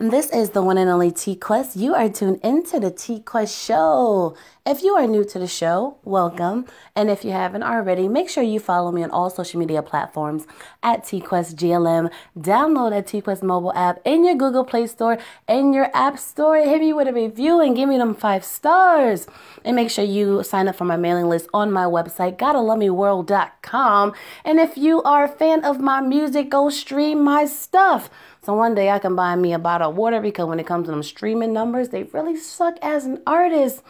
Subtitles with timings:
[0.00, 1.74] This is the one and only T Quest.
[1.74, 4.36] You are tuned into the T Quest show.
[4.64, 6.66] If you are new to the show, welcome.
[6.94, 10.46] And if you haven't already, make sure you follow me on all social media platforms
[10.84, 12.12] at TQuestGLM.
[12.38, 16.58] Download that T Quest mobile app in your Google Play Store and your App Store.
[16.58, 19.26] Hit me with a review and give me them five stars.
[19.64, 24.12] And make sure you sign up for my mailing list on my website, gottalovemeworld.com.
[24.44, 28.08] And if you are a fan of my music, go stream my stuff.
[28.48, 30.86] So one day I can buy me a bottle of water because when it comes
[30.86, 33.82] to them streaming numbers, they really suck as an artist.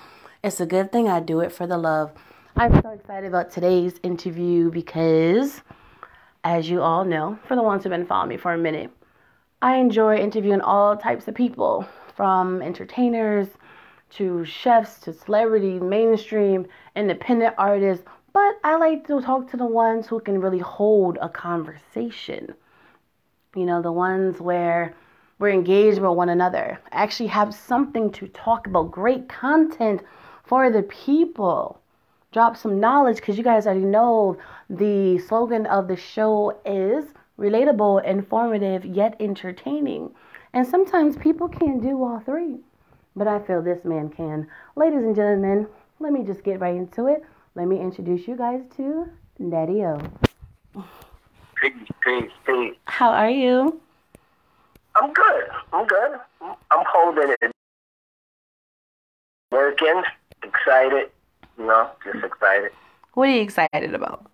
[0.43, 2.11] It's a good thing I do it for the love.
[2.57, 5.63] I'm so excited about today's interview because,
[6.43, 8.91] as you all know, for the ones who've been following me for a minute,
[9.63, 11.87] I enjoy interviewing all types of people
[12.17, 13.47] from entertainers
[14.15, 18.05] to chefs to celebrities, mainstream, independent artists.
[18.33, 22.57] But I like to talk to the ones who can really hold a conversation
[23.59, 24.95] you know, the ones where
[25.39, 30.03] we're engaged with one another, actually have something to talk about, great content
[30.45, 31.81] for the people.
[32.33, 34.37] Drop some knowledge because you guys already know
[34.69, 37.05] the slogan of the show is
[37.39, 40.11] relatable, informative, yet entertaining.
[40.53, 42.57] And sometimes people can't do all three,
[43.15, 44.49] but I feel this man can.
[44.77, 45.69] Ladies and gentlemen,
[46.01, 47.25] let me just get right into it.
[47.55, 49.09] Let me introduce you guys to
[49.51, 49.99] Daddy O.
[51.61, 51.73] Peace,
[52.05, 52.75] peace, peace.
[52.85, 53.81] How are you?
[54.97, 55.45] I'm good.
[55.73, 56.19] I'm good.
[56.41, 57.53] I'm holding it.
[59.51, 60.03] Working,
[60.43, 61.11] excited.
[61.59, 62.71] You know, just excited.
[63.15, 64.31] What are you excited about?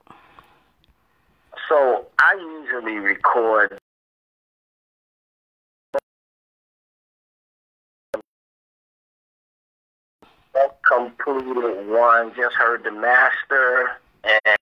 [1.69, 3.79] So I usually record
[10.87, 13.91] completed one, just heard the master
[14.23, 14.57] and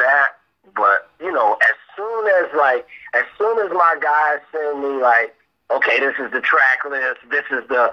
[0.00, 0.40] that.
[0.74, 5.34] But you know, as soon as like, as soon as my guys send me like,
[5.70, 7.90] okay, this is the track list, this is the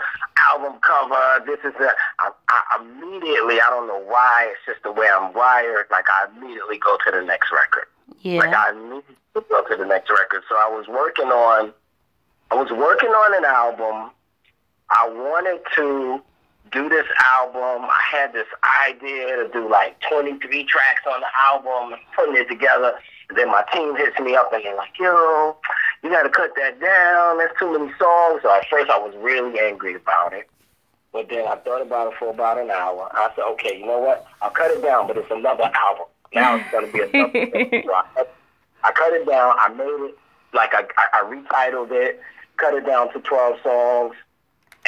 [0.52, 4.92] album cover, this is the, I, I immediately, I don't know why, it's just the
[4.92, 5.86] way I'm wired.
[5.92, 7.86] Like I immediately go to the next record.
[8.22, 8.40] Yeah.
[8.40, 10.44] Like I immediately go to the next record.
[10.50, 11.74] So I was working on,
[12.52, 14.12] I was working on an album.
[14.90, 16.22] I wanted to
[16.72, 17.90] do this album.
[17.90, 18.48] I had this
[18.88, 23.00] idea to do like 23 tracks on the album and putting it together.
[23.30, 25.56] And then my team hits me up and they're like, yo,
[26.04, 27.38] you got to cut that down.
[27.38, 28.42] There's too many songs.
[28.44, 30.50] So at first I was really angry about it.
[31.14, 33.10] But then I thought about it for about an hour.
[33.14, 34.26] I said, okay, you know what?
[34.42, 36.06] I'll cut it down, but it's another album.
[36.34, 38.36] Now it's going to be another so I, cut,
[38.84, 39.56] I cut it down.
[39.60, 40.18] I made it,
[40.54, 42.22] like I, I, I retitled it,
[42.58, 44.16] cut it down to 12 songs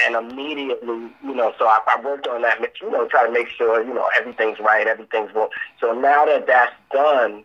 [0.06, 3.48] and immediately, you know, so I, I worked on that, you know, try to make
[3.50, 5.50] sure, you know, everything's right, everything's going.
[5.80, 7.44] So now that that's done,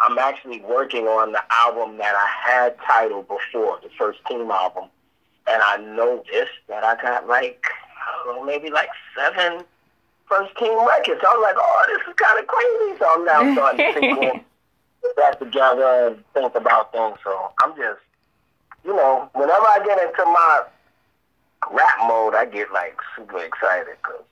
[0.00, 4.84] I'm actually working on the album that I had titled before, the first team album.
[5.46, 7.64] And I noticed that I got like,
[7.96, 9.64] I don't know, maybe like seven
[10.28, 11.20] first team records.
[11.22, 12.98] I was like, oh, this is kind of crazy.
[12.98, 14.44] So I'm now starting to think
[15.02, 17.16] put that together and think about things.
[17.22, 18.00] So I'm just,
[18.84, 20.62] you know, whenever I get into my
[21.70, 24.24] rap mode, I get like super excited because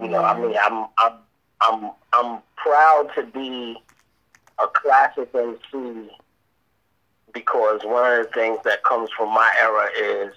[0.00, 1.12] you know, I mean, I'm I'm
[1.60, 3.76] I'm I'm proud to be
[4.62, 6.10] a classic MC
[7.32, 10.34] because one of the things that comes from my era is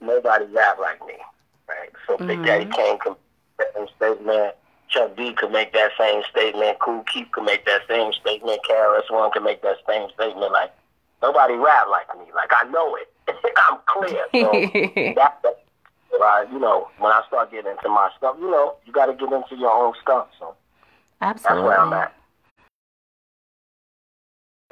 [0.00, 1.14] nobody rap like me,
[1.68, 1.90] right?
[2.06, 2.26] So mm-hmm.
[2.26, 3.16] Big Daddy Kane can
[3.58, 4.54] make that statement.
[4.88, 6.78] Chuck D could make that same statement.
[6.78, 8.60] Kool Keith could make that same statement.
[8.68, 10.52] KRS One could make that same statement.
[10.52, 10.72] Like
[11.22, 12.30] nobody rap like me.
[12.34, 13.11] Like I know it.
[13.28, 14.24] I'm clear.
[14.32, 14.50] So
[15.16, 15.62] that, that
[16.22, 19.14] uh, you know, when I start getting into my stuff, you know, you got to
[19.14, 20.28] get into your own stuff.
[20.38, 20.54] So
[21.20, 22.14] absolutely, that's where I'm at.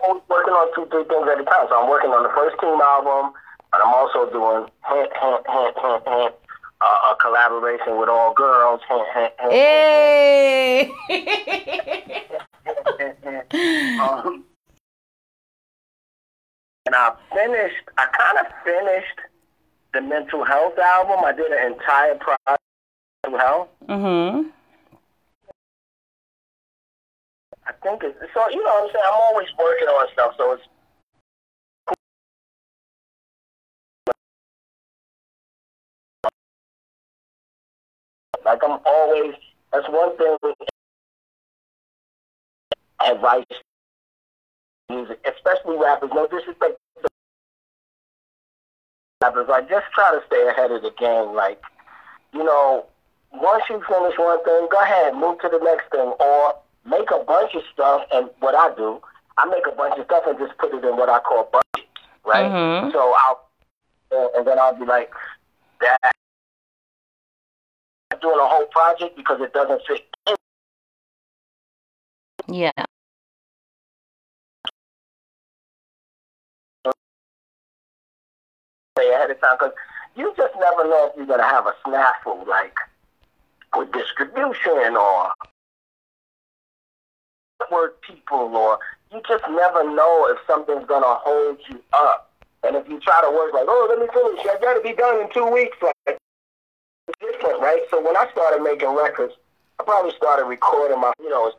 [0.02, 1.66] I'm working on two, three things at a time.
[1.68, 3.34] So I'm working on the first team album,
[3.72, 6.34] and I'm also doing hint, hint, hint, hint, hint,
[6.80, 8.80] uh, a collaboration with all girls.
[8.88, 9.52] Hint, hint, hint.
[9.52, 10.90] Hey.
[14.00, 14.44] um,
[16.90, 19.20] and I finished, I kind of finished
[19.94, 21.24] the mental health album.
[21.24, 22.62] I did an entire project
[23.22, 23.68] mental health.
[23.88, 24.48] Mm-hmm.
[27.64, 29.04] I think it's, so, you know what I'm saying?
[29.06, 30.62] I'm always working on stuff, so it's
[38.44, 39.34] Like I'm always,
[39.70, 40.36] that's one thing
[43.06, 43.44] advice
[44.90, 46.10] music, especially rappers.
[46.12, 46.76] No disrespect
[49.22, 49.46] rappers.
[49.48, 51.34] Like, just try to stay ahead of the game.
[51.34, 51.62] Like,
[52.32, 52.86] you know,
[53.32, 56.54] once you finish one thing, go ahead, move to the next thing, or
[56.84, 58.02] make a bunch of stuff.
[58.12, 59.00] And what I do,
[59.38, 61.86] I make a bunch of stuff and just put it in what I call buckets.
[62.24, 62.50] right?
[62.50, 62.92] Mhm.
[62.92, 63.50] So I'll,
[64.36, 65.12] and then I'll be like,
[65.80, 66.12] that
[68.20, 70.36] doing a whole project because it doesn't fit in.
[72.54, 72.70] Yeah.
[79.00, 79.74] Say ahead of time because
[80.16, 82.74] you just never know if you're gonna have a snafu like
[83.76, 85.30] with distribution or
[87.70, 88.78] work people or
[89.12, 92.30] you just never know if something's gonna hold you up.
[92.62, 95.20] And if you try to work like, oh, let me finish, I gotta be done
[95.20, 96.18] in two weeks, like it's
[97.20, 97.80] different, right?
[97.90, 99.34] So when I started making records,
[99.78, 101.52] I probably started recording my, you know,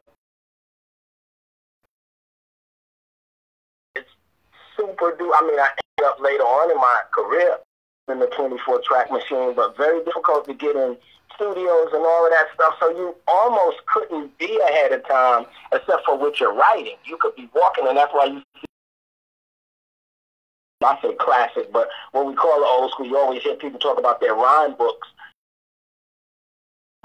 [4.91, 5.31] super do.
[5.33, 7.57] I mean, I ended up later on in my career
[8.09, 10.97] in the 24 track machine, but very difficult to get in
[11.35, 12.75] studios and all of that stuff.
[12.79, 16.95] So you almost couldn't be ahead of time except for what you're writing.
[17.05, 18.41] You could be walking, and that's why you.
[20.83, 23.99] I say classic, but what we call it old school, you always hear people talk
[23.99, 25.07] about their rhyme books.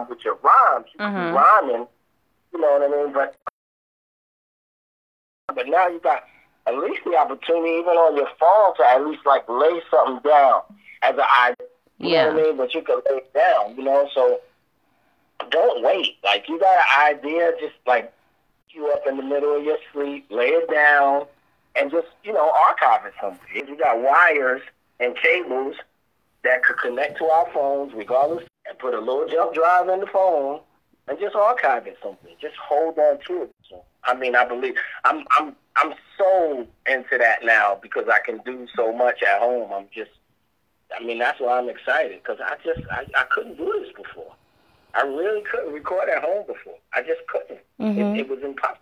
[0.09, 1.31] With your rhymes, you could Mhm.
[1.31, 1.89] be rhyming,
[2.53, 3.13] you know what I mean?
[3.13, 3.35] But
[5.55, 6.25] but now you got
[6.67, 10.63] at least the opportunity, even on your phone, to at least like lay something down
[11.03, 11.67] as an idea.
[11.99, 12.27] You know Yeah.
[12.35, 12.57] what I mean?
[12.57, 14.09] But you can lay it down, you know.
[14.15, 14.41] So
[15.51, 16.17] don't wait.
[16.25, 18.13] Like you got an idea, just like
[18.71, 21.27] you up in the middle of your sleep, lay it down,
[21.75, 23.39] and just you know archive it somewhere.
[23.55, 24.63] You got wires
[25.01, 25.77] and cables
[26.43, 30.07] that could connect to our phones, regardless, and put a little jump drive in the
[30.07, 30.61] phone,
[31.09, 32.33] and just archive it somewhere.
[32.41, 33.55] Just hold on to it.
[33.69, 34.75] So, I mean, I believe
[35.05, 39.71] I'm I'm I'm so into that now because I can do so much at home.
[39.73, 40.11] I'm just,
[40.99, 44.33] I mean, that's why I'm excited because I just I, I couldn't do this before.
[44.95, 46.79] I really couldn't record at home before.
[46.95, 47.61] I just couldn't.
[47.81, 48.15] Mhm.
[48.17, 48.81] It, it was impossible.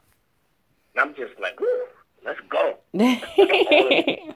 [0.94, 1.58] And I'm just like,
[2.24, 2.76] let's go.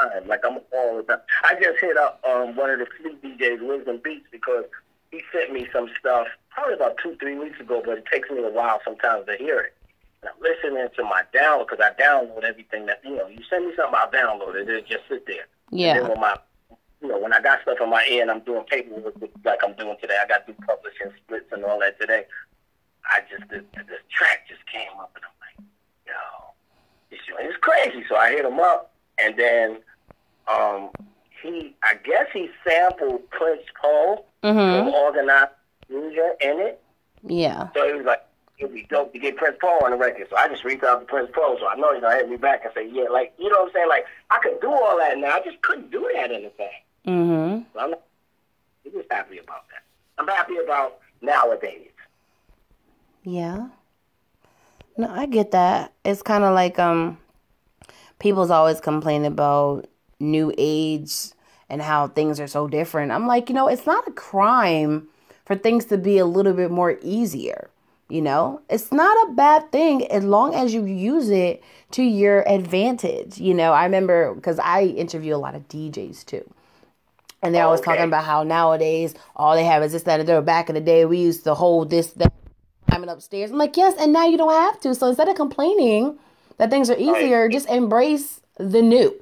[0.00, 0.26] time.
[0.26, 1.20] Like I'm all the time.
[1.44, 4.64] I just hit up um, one of the sleep DJs, Wisdom Beats, because
[5.10, 8.38] he sent me some stuff probably about two, three weeks ago, but it takes me
[8.42, 9.74] a while sometimes to hear it.
[10.22, 13.26] And I'm listening to my download because I download everything that you know.
[13.28, 14.68] You send me something, I'll download it.
[14.68, 15.46] It'll just sit there.
[15.70, 16.08] And then yeah.
[16.08, 16.36] when my,
[17.00, 19.14] you know, when I got stuff in my ear and I'm doing paperwork
[19.44, 22.24] like I'm doing today, I got to do publishing splits and all that today.
[23.04, 25.66] I just this, this track just came up and I'm like,
[26.06, 26.12] yo,
[27.10, 28.04] this joint is crazy.
[28.08, 29.78] So I hit him up and then
[30.48, 30.90] um
[31.42, 34.92] he, I guess he sampled Prince Paul from Mhm.
[34.92, 35.52] Organized
[35.90, 36.82] Konfusion in it.
[37.22, 37.68] Yeah.
[37.74, 38.22] So he was like,
[38.60, 40.26] it'd be dope to get Prince Paul on the record.
[40.30, 42.36] So I just reached out to Prince Paul, so I know he's gonna hit me
[42.36, 43.88] back and say, yeah, like you know what I'm saying?
[43.88, 45.36] Like I could do all that now.
[45.36, 46.68] I just couldn't do that in the thing.
[47.06, 47.64] Mhm.
[47.72, 49.82] So I'm, I'm just happy about that.
[50.18, 51.88] I'm happy about nowadays.
[53.24, 53.68] Yeah.
[54.96, 55.92] No, I get that.
[56.04, 57.18] It's kind of like um
[58.18, 59.86] people's always complain about
[60.18, 61.12] new age
[61.70, 63.12] and how things are so different.
[63.12, 65.08] I'm like, you know, it's not a crime
[65.46, 67.70] for things to be a little bit more easier.
[68.10, 71.62] You know, it's not a bad thing as long as you use it
[71.92, 73.38] to your advantage.
[73.38, 76.52] You know, I remember because I interview a lot of DJs too.
[77.40, 77.92] And they're oh, always Okay.
[77.92, 80.42] talking about how nowadays all they have is this, that, and the.
[80.42, 82.32] Back in the day, we used to hold this, that,
[82.88, 83.50] climbing upstairs.
[83.52, 84.94] I'm like, yes, and now you don't have to.
[84.94, 86.18] So instead of complaining
[86.58, 89.18] that things are easier, just embrace the new.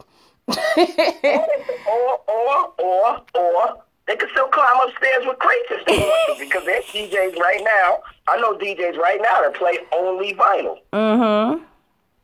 [0.49, 1.49] or,
[1.87, 5.85] or, or, or they can still climb upstairs with crates
[6.41, 8.00] because there's DJs right now.
[8.27, 10.79] I know DJs right now that play only vinyl.
[10.93, 11.62] mm-hmm.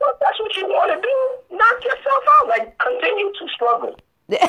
[0.00, 1.57] Well, if that's what you want to do.
[1.57, 2.49] Knock yourself out.
[2.49, 3.97] Like, continue to struggle.
[4.29, 4.41] It's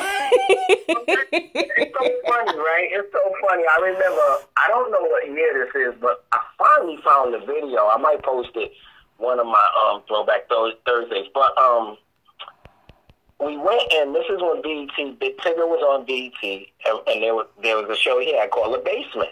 [1.92, 2.88] so funny, right?
[2.90, 3.62] It's so funny.
[3.68, 4.26] I remember,
[4.56, 7.86] I don't know what year this is, but I finally found the video.
[7.86, 8.72] I might post it
[9.18, 11.28] one of my um throwback Thursdays.
[11.32, 11.96] But um,
[13.40, 16.42] we went and this is when BET, Big Tigger was on BET,
[16.86, 19.30] and, and there was there was a show he had called The Basement.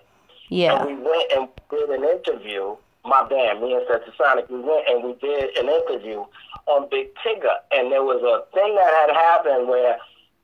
[0.48, 0.76] yeah.
[0.78, 2.76] And we went and did an interview.
[3.06, 3.84] My band, me and
[4.16, 6.24] Sonic, we went and we did an interview
[6.66, 7.52] on Big Tigger.
[7.70, 9.98] And there was a thing that had happened where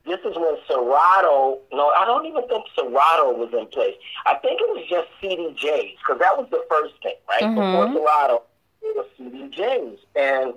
[0.05, 3.95] this is when Serato, no, I don't even think Serato was in place.
[4.27, 7.49] I think it was just CDJs, because that was the first thing, right?
[7.49, 7.93] Before Mhm.
[7.93, 8.43] Serato,
[8.83, 9.97] it was CDJs.
[10.15, 10.53] And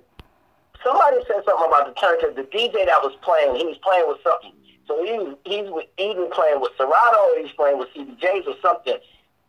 [0.84, 2.34] somebody said something about the turntable.
[2.36, 4.52] The DJ that was playing, he was playing with something.
[4.86, 8.54] So he was he's with, either playing with Serato or he's playing with CDJs or
[8.60, 8.96] something.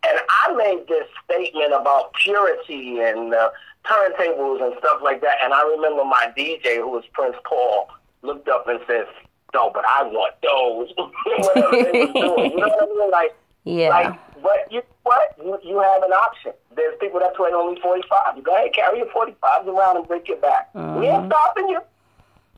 [0.07, 3.49] And I made this statement about purity and uh,
[3.85, 5.37] turntables and stuff like that.
[5.43, 7.89] And I remember my DJ, who was Prince Paul,
[8.21, 9.05] looked up and said,
[9.53, 10.93] "No, but I want those."
[11.25, 13.11] Whatever they was doing, you know what I mean?
[13.11, 13.89] Like, Yeah.
[13.89, 15.35] like, but you what?
[15.37, 16.51] You you have an option.
[16.75, 18.37] There's people that play only 45.
[18.37, 20.73] You go ahead, carry your 45s around and break your back.
[20.73, 21.79] We ain't stopping you.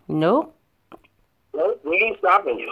[0.07, 0.53] nope.
[1.53, 2.71] Nope, we ain't stopping you.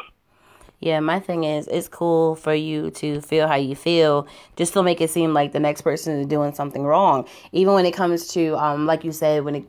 [0.79, 4.27] Yeah, my thing is, it's cool for you to feel how you feel.
[4.55, 7.27] Just don't make it seem like the next person is doing something wrong.
[7.51, 9.65] Even when it comes to, um, like you said, when it,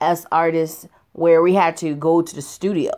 [0.00, 2.92] as artists, where we had to go to the studio,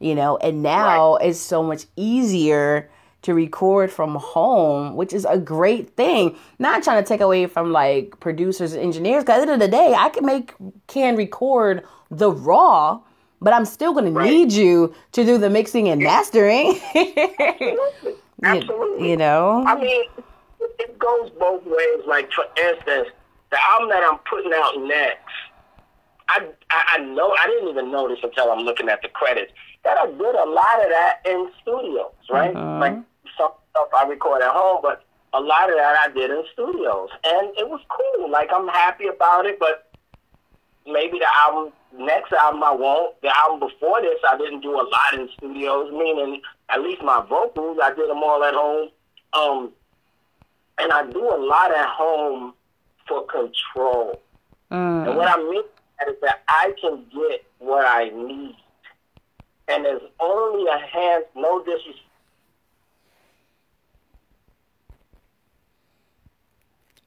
[0.00, 1.26] you know, and now right.
[1.26, 2.90] it's so much easier
[3.22, 6.36] to record from home, which is a great thing.
[6.58, 9.70] Not trying to take away from like producers and engineers, because at the end of
[9.70, 10.54] the day, I can make
[10.86, 13.00] can record the raw,
[13.40, 14.30] but I'm still gonna right.
[14.30, 16.80] need you to do the mixing and mastering.
[16.94, 18.14] Absolutely.
[18.44, 19.04] Absolutely.
[19.04, 19.64] You, you know?
[19.66, 20.04] I mean
[20.78, 22.06] it goes both ways.
[22.06, 23.08] Like for instance,
[23.50, 25.24] the album that I'm putting out next,
[26.28, 29.52] I, I know I didn't even notice until I'm looking at the credits
[29.88, 32.54] that I did a lot of that in studios, right?
[32.54, 32.80] Mm-hmm.
[32.80, 32.92] Like
[33.38, 37.08] some stuff I record at home, but a lot of that I did in studios,
[37.24, 38.30] and it was cool.
[38.30, 39.90] Like I'm happy about it, but
[40.86, 43.20] maybe the album next album I won't.
[43.22, 47.24] The album before this I didn't do a lot in studios, meaning at least my
[47.26, 48.90] vocals I did them all at home.
[49.32, 49.72] Um,
[50.78, 52.54] and I do a lot at home
[53.06, 54.20] for control.
[54.70, 55.08] Mm.
[55.08, 55.64] And what I mean
[56.08, 58.56] is that I can get what I need.
[59.68, 62.08] And there's only a hand, no disrespect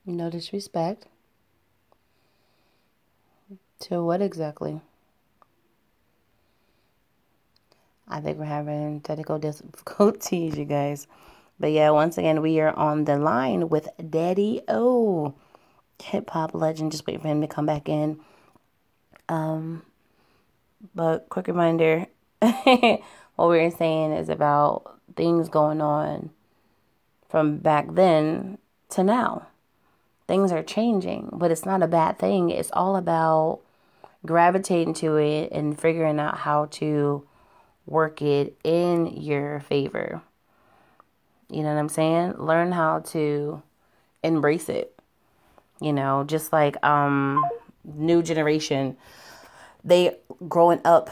[0.06, 1.06] No disrespect.
[3.82, 4.82] To what exactly?
[8.08, 11.08] I think we're having technical difficulties, you guys.
[11.60, 15.36] But yeah, once again, we are on the line with Daddy O,
[16.02, 16.92] hip hop legend.
[16.92, 18.20] Just wait for him to come back in.
[19.30, 19.84] Um,
[20.96, 22.08] but quick reminder
[23.36, 26.32] what we were saying is about things going on
[27.30, 28.58] from back then
[28.90, 29.48] to now
[30.32, 32.50] things are changing, but it's not a bad thing.
[32.50, 33.60] It's all about
[34.26, 37.28] gravitating to it and figuring out how to
[37.86, 40.22] work it in your favor.
[41.50, 42.36] You know what I'm saying?
[42.38, 43.62] Learn how to
[44.24, 44.98] embrace it.
[45.82, 47.44] You know, just like um
[47.84, 48.96] new generation
[49.84, 50.16] they
[50.48, 51.10] growing up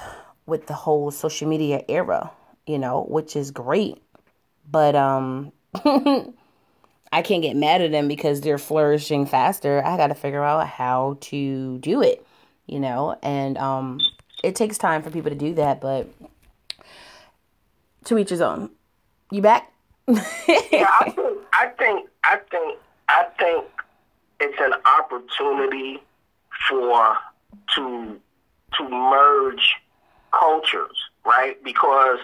[0.50, 2.32] with the whole social media era,
[2.66, 4.02] you know, which is great.
[4.70, 5.52] But um
[7.12, 9.84] I can't get mad at them because they're flourishing faster.
[9.84, 12.26] I got to figure out how to do it,
[12.68, 14.00] you know, and um,
[14.44, 16.08] it takes time for people to do that, but
[18.06, 18.70] to each his own.
[19.32, 19.72] You back?
[20.08, 20.18] yeah,
[20.98, 22.78] I think, I think, I think,
[23.08, 23.66] I think
[24.40, 26.02] it's an opportunity
[26.68, 27.18] for
[27.76, 28.20] to
[28.78, 29.76] to merge
[30.32, 31.62] cultures, right?
[31.64, 32.20] Because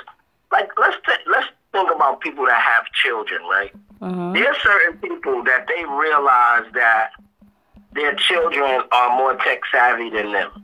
[0.51, 3.73] like let's t- let's think about people that have children, right?
[4.01, 4.33] Mm-hmm.
[4.33, 7.11] There are certain people that they realize that
[7.93, 10.63] their children are more tech savvy than them.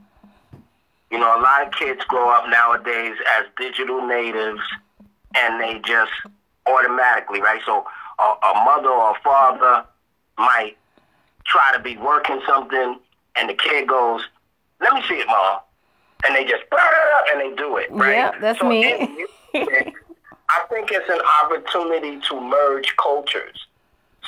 [1.10, 4.60] You know, a lot of kids grow up nowadays as digital natives
[5.34, 6.12] and they just
[6.66, 7.60] automatically, right?
[7.66, 7.84] So
[8.18, 9.84] a, a mother or a father
[10.38, 10.76] might
[11.44, 12.98] try to be working something
[13.36, 14.22] and the kid goes,
[14.80, 15.58] let me see it, mom.
[16.26, 16.62] And they just,
[17.32, 18.12] and they do it, right?
[18.12, 19.26] Yeah, that's so me.
[20.52, 23.66] I think it's an opportunity to merge cultures.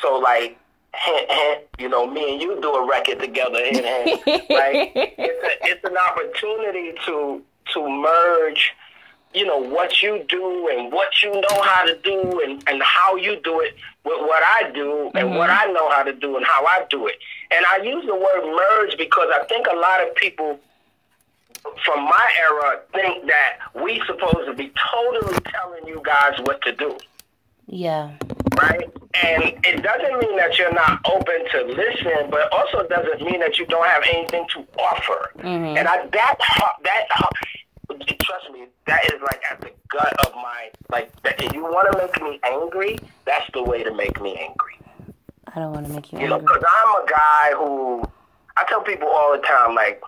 [0.01, 0.59] So like,
[0.95, 4.93] hint, hint, you know, me and you do a record together, hint, right?
[4.95, 8.73] It's, a, it's an opportunity to to merge,
[9.33, 13.17] you know, what you do and what you know how to do and, and how
[13.17, 13.75] you do it
[14.05, 15.37] with what I do and mm-hmm.
[15.37, 17.17] what I know how to do and how I do it.
[17.51, 20.59] And I use the word merge because I think a lot of people–
[21.85, 26.73] from my era think that we supposed to be totally telling you guys what to
[26.73, 26.97] do.
[27.67, 28.13] Yeah.
[28.57, 28.91] Right?
[29.23, 33.59] And it doesn't mean that you're not open to listen, but also doesn't mean that
[33.59, 35.33] you don't have anything to offer.
[35.39, 35.79] Mm-hmm.
[35.79, 36.37] And I, that
[36.85, 37.09] that
[38.25, 41.11] trust me, that is like at the gut of my like.
[41.23, 44.79] That if you want to make me angry, that's the way to make me angry.
[45.55, 46.19] I don't want to make you.
[46.19, 46.39] You angry.
[46.39, 48.03] know, because I'm a guy who
[48.57, 50.03] I tell people all the time, like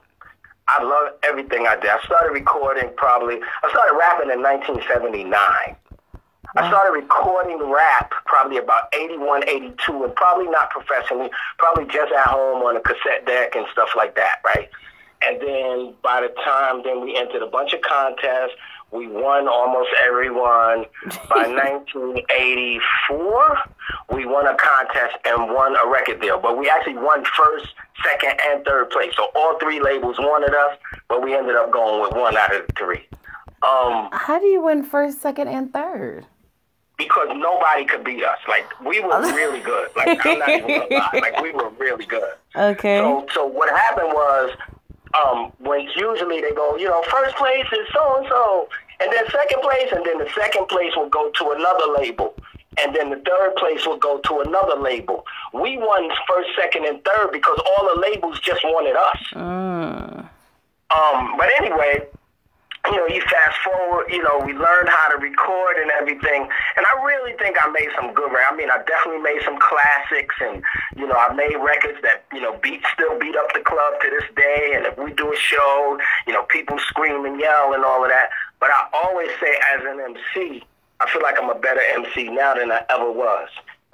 [0.69, 1.91] I love everything I did.
[1.91, 5.31] I started recording probably, I started rapping in 1979.
[5.31, 5.77] Wow.
[6.57, 12.27] I started recording rap probably about 81, 82, and probably not professionally, probably just at
[12.27, 14.69] home on a cassette deck and stuff like that, right?
[15.23, 18.55] And then by the time then we entered a bunch of contests,
[18.93, 20.85] we won almost everyone.
[21.29, 23.57] By 1984,
[24.15, 26.39] we won a contest and won a record deal.
[26.41, 27.69] But we actually won first,
[28.05, 29.13] second, and third place.
[29.17, 30.79] So all three labels wanted us,
[31.09, 33.07] but we ended up going with one out of the three.
[33.63, 36.27] Um, How do you win first, second, and third?
[36.99, 38.39] Because nobody could beat us.
[38.49, 39.89] Like we were really good.
[39.97, 41.11] Like I'm not even gonna lie.
[41.21, 42.23] Like we were really good.
[42.57, 42.97] Okay.
[43.01, 44.51] So so what happened was
[45.25, 48.69] um, when usually they go, you know, first place is so and so,
[49.01, 52.35] and then second place, and then the second place will go to another label,
[52.79, 55.25] and then the third place will go to another label.
[55.53, 59.19] We won first, second, and third because all the labels just wanted us.
[59.35, 60.29] Mm.
[60.95, 62.07] Um, but anyway,
[62.91, 66.49] you know, you fast forward, you know, we learned how to record and everything.
[66.77, 68.49] And I really think I made some good records.
[68.53, 70.63] I mean, I definitely made some classics and,
[70.97, 74.11] you know, I made records that, you know, beat still beat up the club to
[74.11, 74.73] this day.
[74.77, 78.11] And if we do a show, you know, people scream and yell and all of
[78.11, 78.31] that.
[78.61, 80.63] But I always say as an MC,
[81.01, 83.49] I feel like I'm a better MC now than I ever was.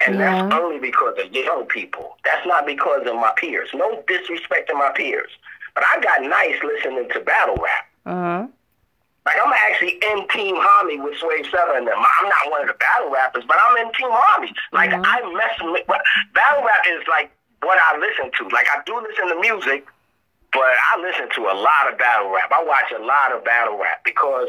[0.06, 0.42] And Yeah.
[0.48, 2.16] that's only because of young people.
[2.24, 3.68] That's not because of my peers.
[3.74, 5.30] No disrespect to my peers.
[5.74, 7.86] But I got nice listening to battle rap.
[8.04, 8.46] Uh-huh.
[9.24, 11.96] Like I'm actually in Team Homie with Swave Sevah and them.
[11.98, 14.52] I'm not one of the battle rappers, but I'm in Team Homie.
[14.72, 15.04] Like Mhm.
[15.06, 16.02] I mess with but
[16.34, 17.30] battle rap is like
[17.62, 18.48] what I listen to.
[18.54, 19.86] Like I do listen to music,
[20.52, 22.50] but I listen to a lot of battle rap.
[22.52, 24.48] I watch a lot of battle rap because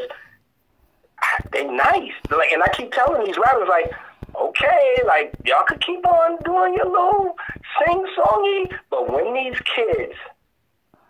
[1.52, 2.12] they nice.
[2.30, 3.92] Like and I keep telling these rappers like,
[4.34, 7.36] okay, like y'all could keep on doing your little
[7.78, 10.14] sing songy, but when these kids,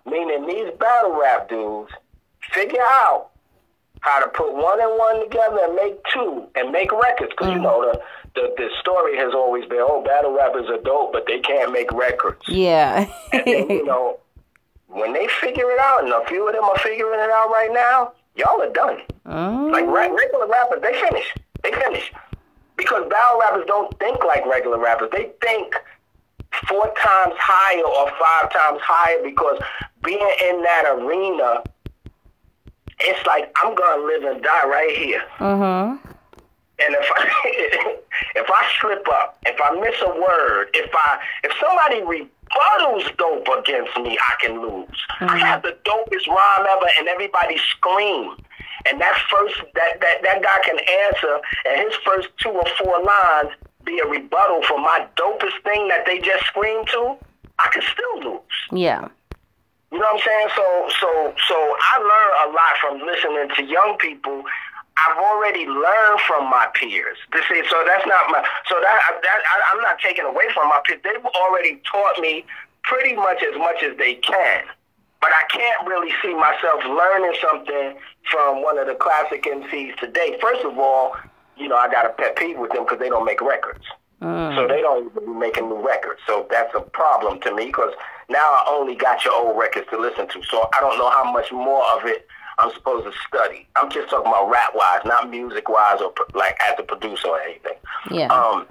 [0.04, 1.90] meaning these battle rap dudes,
[2.52, 3.30] figure out
[4.04, 7.30] how to put one and one together and make two and make records.
[7.30, 8.02] Because you know the,
[8.34, 11.90] the the story has always been, oh, battle rappers are dope, but they can't make
[11.90, 12.42] records.
[12.46, 13.08] Yeah.
[13.32, 14.18] And then, you know,
[14.88, 17.70] when they figure it out, and a few of them are figuring it out right
[17.73, 18.99] now, y'all are done.
[19.26, 19.73] Mm.
[19.73, 21.34] Like re- regular rappers, they finish.
[21.62, 22.12] They finish.
[22.76, 25.08] Because battle rappers don't think like regular rappers.
[25.12, 25.76] They think
[26.68, 29.58] four times higher or five times higher because
[30.04, 31.62] being in that arena,
[33.00, 35.22] it's like I'm gonna live and die right here.
[35.40, 35.96] Uh-huh.
[36.78, 37.96] And if I
[38.36, 43.48] if I slip up, if I miss a word, if I if somebody rebuttals dope
[43.58, 44.98] against me, I can lose.
[45.20, 48.36] I have the dopest rhyme ever, and everybody scream.
[48.86, 53.02] And that first that that that guy can answer, and his first two or four
[53.02, 53.54] lines
[53.85, 57.16] be a rebuttal for my dopest thing that they just screamed to.
[57.59, 58.40] I can still lose.
[58.72, 59.09] Yeah.
[59.94, 60.48] You know what I'm saying?
[60.59, 60.66] So
[60.98, 61.09] so
[61.46, 64.42] so I learn a lot from listening to young people.
[64.98, 67.16] I've already learned from my peers.
[67.30, 70.66] This is so that's not my so that that I, I'm not taking away from
[70.66, 70.98] my peers.
[71.04, 72.44] They've already taught me
[72.83, 74.64] pretty much as much as they can.
[75.20, 77.94] But I can't really see myself learning something
[78.33, 80.37] from one of the classic MCs today.
[80.42, 81.14] First of all,
[81.57, 83.87] you know I got a pet peeve with them because they don't make records.
[84.20, 84.57] Uh.
[84.57, 86.18] So they don't even be making new records.
[86.26, 87.94] So that's a problem to me because
[88.28, 90.42] now I only got your old records to listen to.
[90.50, 92.26] So I don't know how much more of it
[92.58, 93.66] I'm supposed to study.
[93.76, 97.40] I'm just talking about rap wise, not music wise or like as a producer or
[97.40, 97.78] anything.
[98.10, 98.28] Yeah.
[98.28, 98.66] Um,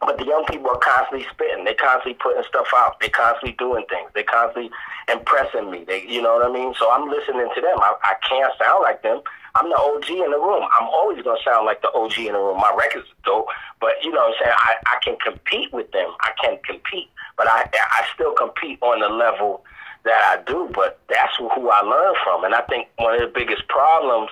[0.00, 1.64] but the young people are constantly spitting.
[1.64, 3.00] They're constantly putting stuff out.
[3.00, 4.10] They're constantly doing things.
[4.14, 4.70] They're constantly
[5.10, 5.84] impressing me.
[5.86, 6.74] They, you know what I mean?
[6.78, 7.78] So I'm listening to them.
[7.78, 9.22] I, I can't sound like them.
[9.54, 10.66] I'm the OG in the room.
[10.80, 12.58] I'm always gonna sound like the OG in the room.
[12.58, 13.46] My records are dope,
[13.80, 14.56] but you know what I'm saying.
[14.58, 16.10] I, I can compete with them.
[16.20, 19.64] I can compete, but I I still compete on the level
[20.04, 20.70] that I do.
[20.74, 24.30] But that's who I learn from, and I think one of the biggest problems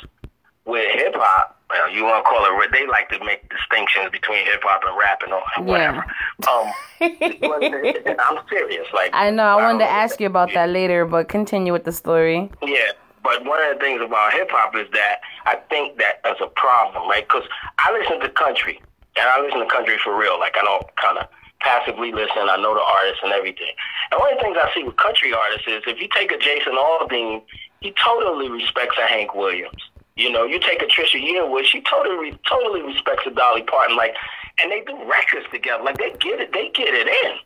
[0.64, 4.44] with hip hop, well, you want to call it, they like to make distinctions between
[4.44, 6.04] hip hop and rap and all, whatever.
[6.48, 8.86] Um, I'm serious.
[8.94, 9.44] Like I know.
[9.44, 12.50] I wanted to ask you about that later, but continue with the story.
[12.62, 16.40] yeah, but one of the things about hip hop is that I think that is
[16.40, 17.26] a problem, right?
[17.26, 17.44] Because
[17.78, 18.80] I listen to country,
[19.16, 20.38] and I listen to country for real.
[20.38, 21.28] Like I don't kind of
[21.60, 22.50] passively listen.
[22.50, 23.70] I know the artists and everything.
[24.10, 26.38] And one of the things I see with country artists is if you take a
[26.38, 27.42] Jason Aldean,
[27.80, 29.82] he totally respects a Hank Williams.
[30.16, 33.96] You know, you take a Trisha Yearwood, she totally totally respects a Dolly Parton.
[33.96, 34.14] Like,
[34.62, 35.82] and they do records together.
[35.82, 37.36] Like they get it, they get it in.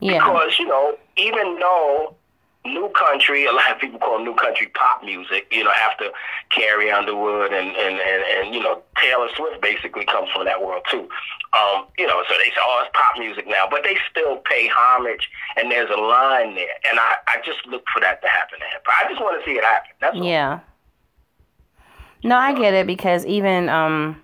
[0.00, 0.18] Yeah.
[0.18, 2.14] Because, you know, even though
[2.66, 6.10] new country, a lot of people call new country pop music, you know, after
[6.50, 10.84] Carrie Underwood and, and, and, and you know, Taylor Swift basically comes from that world
[10.90, 11.08] too.
[11.52, 14.68] Um, you know, so they say, oh, it's pop music now, but they still pay
[14.68, 16.76] homage and there's a line there.
[16.90, 18.66] And I, I just look for that to happen to.
[18.84, 19.90] But I just want to see it happen.
[20.00, 20.24] That's all.
[20.24, 20.60] Yeah.
[22.22, 24.22] No, I get it because even um,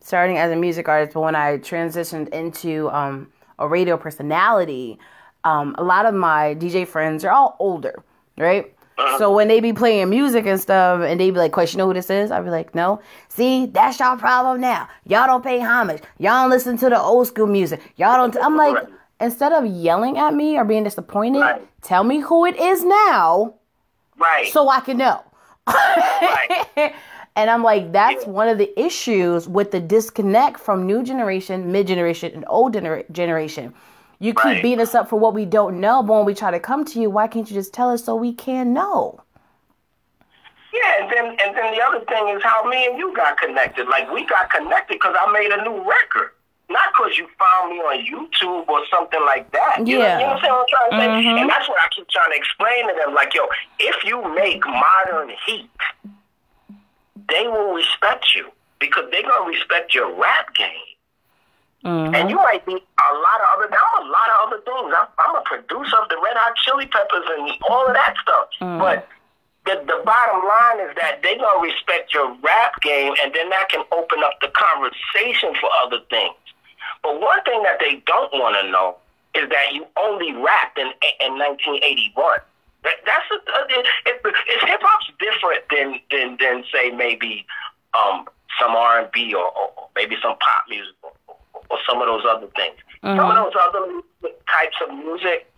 [0.00, 4.98] starting as a music artist, but when I transitioned into um, a radio personality,
[5.44, 8.02] um, a lot of my DJ friends are all older,
[8.38, 8.72] right?
[9.18, 11.88] So when they be playing music and stuff, and they be like, "Question, you know
[11.88, 14.88] who this is?" I'd be like, "No." See, that's y'all problem now.
[15.06, 16.02] Y'all don't pay homage.
[16.18, 17.80] Y'all don't listen to the old school music.
[17.96, 18.36] Y'all don't.
[18.36, 18.86] i I'm like, Right.
[19.20, 21.66] instead of yelling at me or being disappointed, Right.
[21.82, 23.54] tell me who it is now
[24.18, 24.46] Right.
[24.52, 25.20] so I can know.
[25.66, 26.94] Right.
[27.36, 28.30] and I'm like, that's Yeah.
[28.30, 33.10] one of the issues with the disconnect from new generation, mid generation, and old gener-
[33.10, 33.74] generation.
[34.22, 34.62] You keep Right.
[34.62, 37.00] beating us up for what we don't know, but when we try to come to
[37.00, 39.18] you, why can't you just tell us so we can know?
[40.72, 43.88] Yeah, and then and then the other thing is how me and you got connected.
[43.88, 46.30] Like we got connected because I made a new record,
[46.70, 49.86] not because you found me on YouTube or something like that.
[49.86, 50.18] You know, Yeah.
[50.20, 50.52] you know what I'm saying?
[50.54, 51.40] What I'm trying to say, Mhm.
[51.42, 53.12] and that's what I keep trying to explain to them.
[53.12, 53.48] Like, yo,
[53.80, 55.68] if you make modern heat,
[57.28, 60.91] they will respect you because they're gonna respect your rap game.
[61.84, 62.14] Mhm.
[62.14, 63.68] And you might be a lot of other.
[63.74, 64.94] I'm a lot of other things.
[64.96, 68.48] I'm, I'm a producer of the Red Hot Chili Peppers and all of that stuff.
[68.78, 69.08] But
[69.66, 73.68] the the bottom line is that they gonna respect your rap game, and then that
[73.68, 76.34] can open up the conversation for other things.
[77.02, 78.96] But one thing that they don't want to know
[79.34, 82.38] is that you only rapped in in 1981.
[82.84, 83.34] That, that's a,
[83.78, 87.44] it, it, it's hip hop's different than than than say maybe
[87.94, 88.26] um,
[88.60, 90.94] some R and B or, or maybe some pop music
[91.72, 92.76] or, some of those other things.
[93.02, 94.00] Some of those other
[94.46, 95.50] types of music,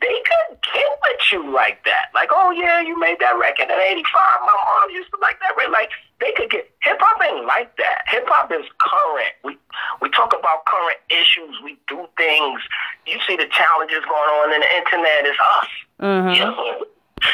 [0.00, 2.12] they could get with you like that.
[2.14, 4.04] Like, oh yeah, you made that record in '85.
[4.42, 5.72] My mom used to like that record.
[5.72, 8.04] Like, they could get hip hop ain't like that.
[8.08, 9.34] Hip hop is current.
[9.44, 9.56] We
[10.00, 11.56] we talk about current issues.
[11.64, 12.60] We do things.
[13.06, 15.26] You see the challenges going on in the internet.
[15.26, 15.70] It's us.
[16.00, 16.36] Mhm.
[16.36, 16.84] You know,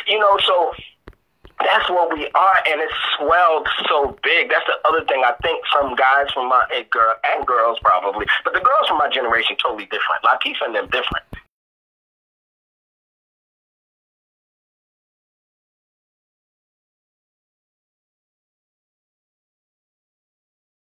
[0.07, 0.73] you know, so
[1.61, 4.51] that's what we are, and it swelled so big.
[4.51, 5.23] That's the other thing.
[5.25, 8.99] I think some guys from my and girl and girls probably, but the girls from
[8.99, 10.23] my generation totally different.
[10.25, 11.25] Latifah and them different.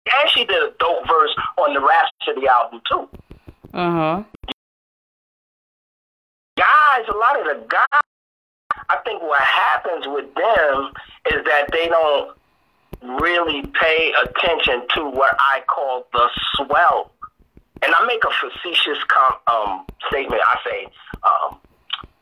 [0.08, 3.10] And she did a dope verse on the Rapsody album too.
[3.74, 4.26] Mhm.
[6.58, 8.02] guys, a lot of the guys,
[8.90, 10.92] I think what happens with them
[11.32, 12.38] is that they don't
[13.20, 17.12] really pay attention to what I call the swell.
[17.82, 20.42] And I make a facetious com- um, statement.
[20.44, 20.88] I say,
[21.24, 21.60] um,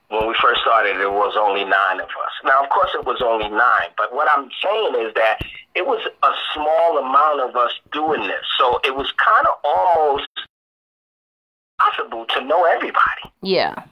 [0.09, 2.33] when we first started, there was only nine of us.
[2.43, 5.39] Now, of course, it was only nine, but what I'm saying is that
[5.75, 8.45] it was a small amount of us doing this.
[8.59, 10.29] So it was kind of almost
[11.79, 13.31] possible to know everybody.
[13.41, 13.83] Yeah.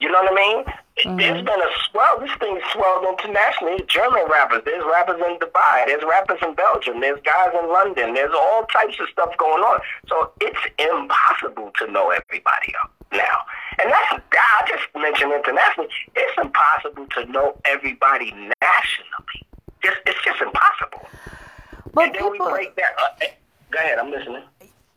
[0.00, 0.64] You know what I mean?
[0.96, 2.18] It- There's been a swell.
[2.20, 3.84] This thing swelled internationally.
[3.86, 4.62] German rappers.
[4.64, 5.84] There's rappers in Dubai.
[5.86, 7.00] There's rappers in Belgium.
[7.00, 8.14] There's guys in London.
[8.14, 9.80] There's all types of stuff going on.
[10.08, 13.38] So it's impossible to know everybody up now.
[13.82, 15.90] And that's I just mentioned internationally.
[16.14, 18.30] It's impossible to know everybody
[18.62, 19.44] nationally.
[19.82, 21.06] Just it's just impossible.
[21.92, 22.92] But and then we break that.
[22.98, 23.28] Uh, eh,
[23.70, 23.98] go ahead.
[23.98, 24.42] I'm listening.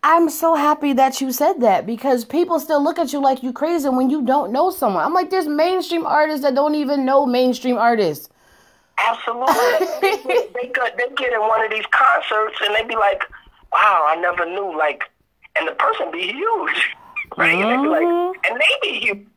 [0.01, 3.51] I'm so happy that you said that because people still look at you like you
[3.51, 5.03] crazy when you don't know someone.
[5.03, 8.29] I'm like, there's mainstream artists that don't even know mainstream artists.
[8.97, 9.55] Absolutely.
[10.01, 13.23] they, they, they, got, they get in one of these concerts and they be like,
[13.73, 14.77] wow, I never knew.
[14.77, 15.03] Like,
[15.57, 16.89] and the person be huge.
[17.37, 17.53] Right?
[17.53, 18.39] And they be like, mm-hmm.
[18.51, 19.27] and they be huge.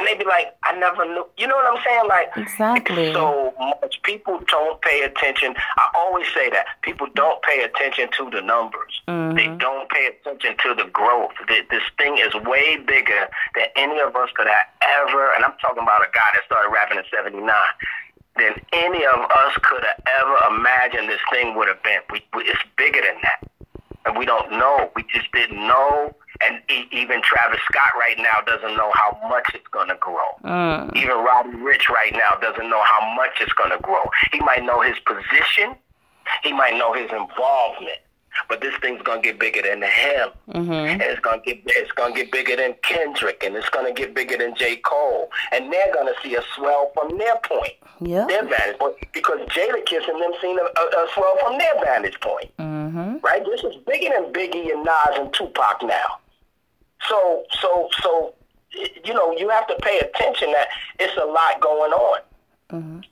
[0.00, 1.26] And they be like, I never knew.
[1.36, 2.08] You know what I'm saying?
[2.08, 3.12] Like, Exactly.
[3.12, 4.00] so much.
[4.02, 5.52] People don't pay attention.
[5.76, 6.64] I always say that.
[6.80, 8.96] People don't pay attention to the numbers.
[9.06, 9.36] Mm-hmm.
[9.36, 11.32] They don't pay attention to the growth.
[11.48, 14.66] This thing is way bigger than any of us could have
[15.04, 17.52] ever, and I'm talking about a guy that started rapping in 79,
[18.38, 22.00] than any of us could have ever imagined this thing would have been.
[22.10, 23.44] We, we, it's bigger than that.
[24.06, 24.88] And we don't know.
[24.96, 26.16] We just didn't know.
[26.42, 30.30] And e- even Travis Scott right now doesn't know how much it's going to grow.
[30.44, 30.96] Mm.
[30.96, 34.02] Even Roddy Ricch right now doesn't know how much it's going to grow.
[34.32, 35.74] He might know his position.
[36.42, 37.98] He might know his involvement.
[38.48, 42.30] But this thing's gonna get bigger than him, and it's gonna get it's gonna get
[42.30, 44.76] bigger than Kendrick, and it's gonna get bigger than J.
[44.76, 48.26] Cole, and they're gonna see a swell from their point, Yeah.
[48.28, 52.18] their vantage point, because Jadakiss and them seen a, a, a swell from their vantage
[52.20, 53.16] point, Mm-hmm.
[53.24, 53.44] right?
[53.44, 56.19] This is bigger than Biggie and Nas and Tupac now.
[57.08, 58.34] So so so,
[59.04, 62.20] you know, you have to pay attention that it's a lot going on,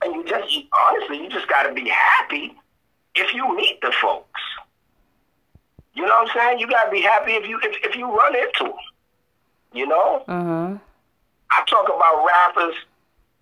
[0.03, 2.55] and you just you- honestly, you just got to be happy
[3.15, 4.41] if you meet the folks.
[5.95, 6.59] You know what I'm saying?
[6.61, 8.73] You gotta be happy if you if, if you run into them.
[9.73, 10.77] You know, Mm-hmm.
[11.51, 12.75] I talk about rappers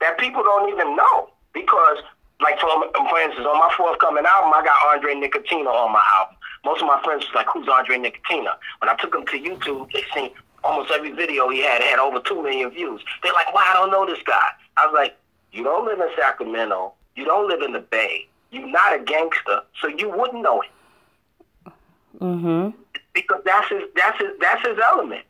[0.00, 1.98] that people don't even know because,
[2.40, 6.35] like for for instance, on my forthcoming album, I got Andre Nickatina on my album.
[6.66, 9.90] Most of my friends was like, "Who's Andre Nickatina?" When I took them to YouTube,
[9.92, 10.30] they seen
[10.64, 13.00] almost every video he had had over two million views.
[13.22, 15.16] They're like, "Why I don't know this guy?" I was like,
[15.52, 16.92] "You don't live in Sacramento.
[17.14, 18.26] You don't live in the Bay.
[18.50, 21.72] You're not a gangster, so you wouldn't know him."
[22.20, 22.70] Mm-hmm.
[23.12, 25.24] because that's his that's his that's his element.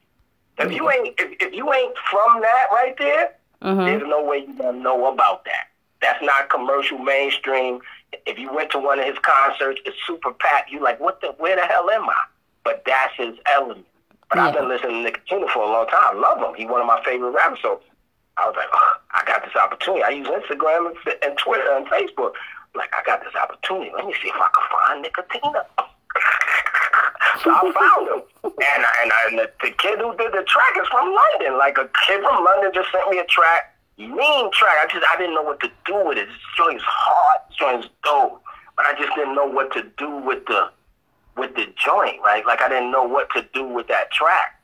[0.59, 3.87] If you ain't if, if you ain't from that right there, Mm-hmm.
[3.87, 5.69] there's no way you gonna know about that.
[6.03, 7.81] That's not commercial mainstream.
[8.27, 10.71] If you went to one of his concerts, it's super packed.
[10.71, 12.25] You like what the where the hell am I?
[12.65, 13.87] But that's his element.
[14.29, 14.47] But yeah.
[14.49, 16.17] I've been listening to Nickatina for a long time.
[16.17, 16.55] I love him.
[16.57, 17.61] He's one of my favorite rappers.
[17.63, 17.81] So
[18.37, 20.03] I was like, oh, I got this opportunity.
[20.03, 22.33] I use Instagram and, and Twitter and Facebook.
[22.75, 23.91] Like, I got this opportunity.
[23.95, 25.65] Let me see if I can find Nickatina.
[27.43, 28.23] so I found him.
[28.45, 31.57] And, and, I, and the, the kid who did the track is from London.
[31.57, 33.76] Like, a kid from London just sent me a track.
[33.99, 34.77] Mean track.
[34.83, 36.29] I just, I didn't know what to do with it.
[36.29, 37.41] This joint's hard.
[37.49, 38.43] This joint's dope.
[38.77, 40.71] But I just didn't know what to do with the,
[41.37, 42.21] with the joint.
[42.23, 42.45] Right?
[42.47, 44.61] Like, I didn't know what to do with that track.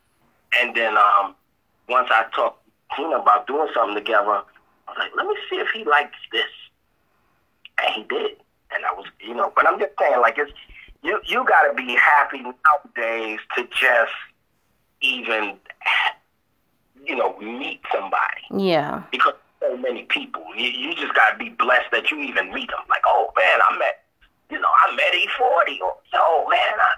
[0.60, 1.34] And then, um,
[1.88, 4.42] once I talked to Tina about doing something together, I
[4.88, 6.44] was like, let me see if he likes this.
[7.82, 8.36] And he did.
[8.74, 10.52] And I was, you know, but I'm just saying, like, it's,
[11.02, 14.12] you, you got to be happy nowadays to just
[15.00, 15.58] even,
[17.04, 18.42] you know, meet somebody.
[18.50, 19.02] Yeah.
[19.10, 20.44] Because so many people.
[20.56, 22.80] You, you just got to be blessed that you even meet them.
[22.88, 24.04] Like, oh, man, I met,
[24.50, 25.80] you know, I met E40.
[25.80, 26.94] Or, oh, man, I,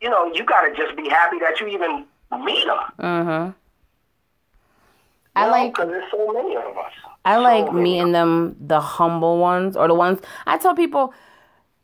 [0.00, 2.04] you know, you got to just be happy that you even
[2.44, 2.78] meet them.
[2.98, 3.50] Mm-hmm.
[5.36, 6.92] I like because there's so many of us.
[7.24, 11.14] I so like meeting them, the humble ones, or the ones I tell people.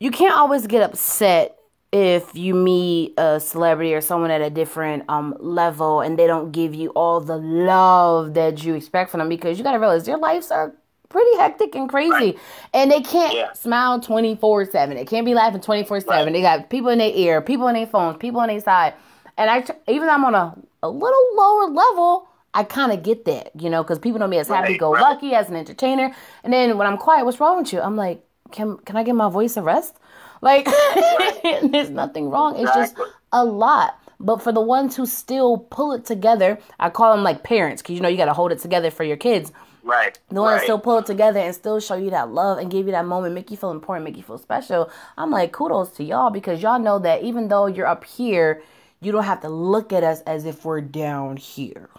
[0.01, 1.54] You can't always get upset
[1.94, 6.50] if you meet a celebrity or someone at a different um, level and they don't
[6.50, 10.04] give you all the love that you expect from them because you got to realize
[10.04, 10.74] their lives are
[11.09, 12.38] pretty hectic and crazy right.
[12.72, 13.52] and they can't yeah.
[13.52, 16.04] smile 24 7 they can't be laughing 24 right.
[16.04, 18.92] 7 they got people in their ear people in their phones people on their side
[19.38, 20.52] and i even though i'm on a,
[20.83, 24.38] a little lower level I kind of get that, you know, because people know me
[24.38, 25.38] as happy go lucky right.
[25.38, 26.14] as an entertainer.
[26.44, 27.80] And then when I'm quiet, what's wrong with you?
[27.80, 29.98] I'm like, can can I give my voice a rest?
[30.40, 30.66] Like,
[31.62, 32.57] there's nothing wrong.
[32.57, 32.97] It's just
[33.33, 33.99] a lot.
[34.20, 37.94] But for the ones who still pull it together, I call them like parents because
[37.94, 39.53] you know you got to hold it together for your kids.
[39.83, 40.18] Right.
[40.31, 40.59] The ones right.
[40.59, 43.05] that still pull it together and still show you that love and give you that
[43.05, 44.90] moment, make you feel important, make you feel special.
[45.18, 48.62] I'm like, kudos to y'all because y'all know that even though you're up here,
[49.03, 51.90] you don't have to look at us as if we're down here.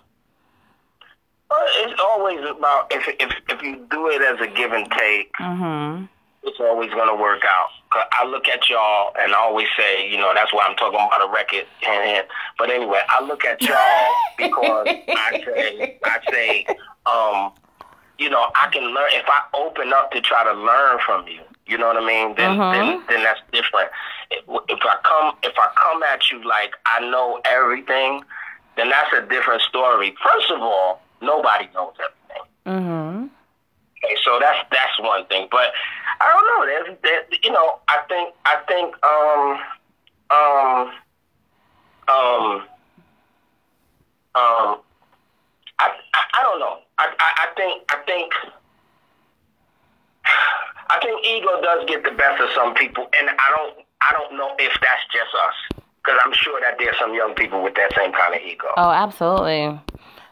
[1.52, 6.06] It's always about if if if you do it as a give and take, mm-hmm.
[6.44, 7.70] it's always going to work out.
[8.12, 11.28] I look at y'all and I always say, you know, that's why I'm talking about
[11.28, 11.66] a record.
[11.88, 12.26] And,
[12.58, 16.66] but anyway, I look at y'all because I say, I say,
[17.06, 17.52] um,
[18.18, 21.42] you know, I can learn if I open up to try to learn from you.
[21.68, 22.36] You know what I mean?
[22.36, 22.72] Then, mm-hmm.
[22.72, 23.90] then, then that's different.
[24.32, 28.24] If, if I come, if I come at you like I know everything,
[28.78, 30.16] then that's a different story.
[30.24, 32.52] First of all, nobody knows everything.
[32.66, 33.28] Mm-hmm.
[34.24, 35.48] So that's that's one thing.
[35.52, 35.72] But
[36.20, 36.66] I don't know.
[36.66, 39.60] There's, there, you know, I think I think um
[40.32, 40.92] um
[42.08, 42.62] um
[44.36, 44.80] um
[45.80, 46.80] I I, I don't know.
[46.98, 48.34] I, I I think I think
[50.90, 54.38] I think ego does get the best of some people, and I don't I don't
[54.38, 57.94] know if that's just us because I'm sure that there's some young people with that
[57.96, 58.68] same kind of ego.
[58.78, 59.80] Oh, absolutely.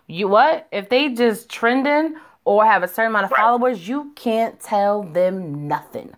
[0.07, 0.67] You what?
[0.71, 3.39] If they just trending or have a certain amount of right.
[3.39, 6.13] followers, you can't tell them nothing.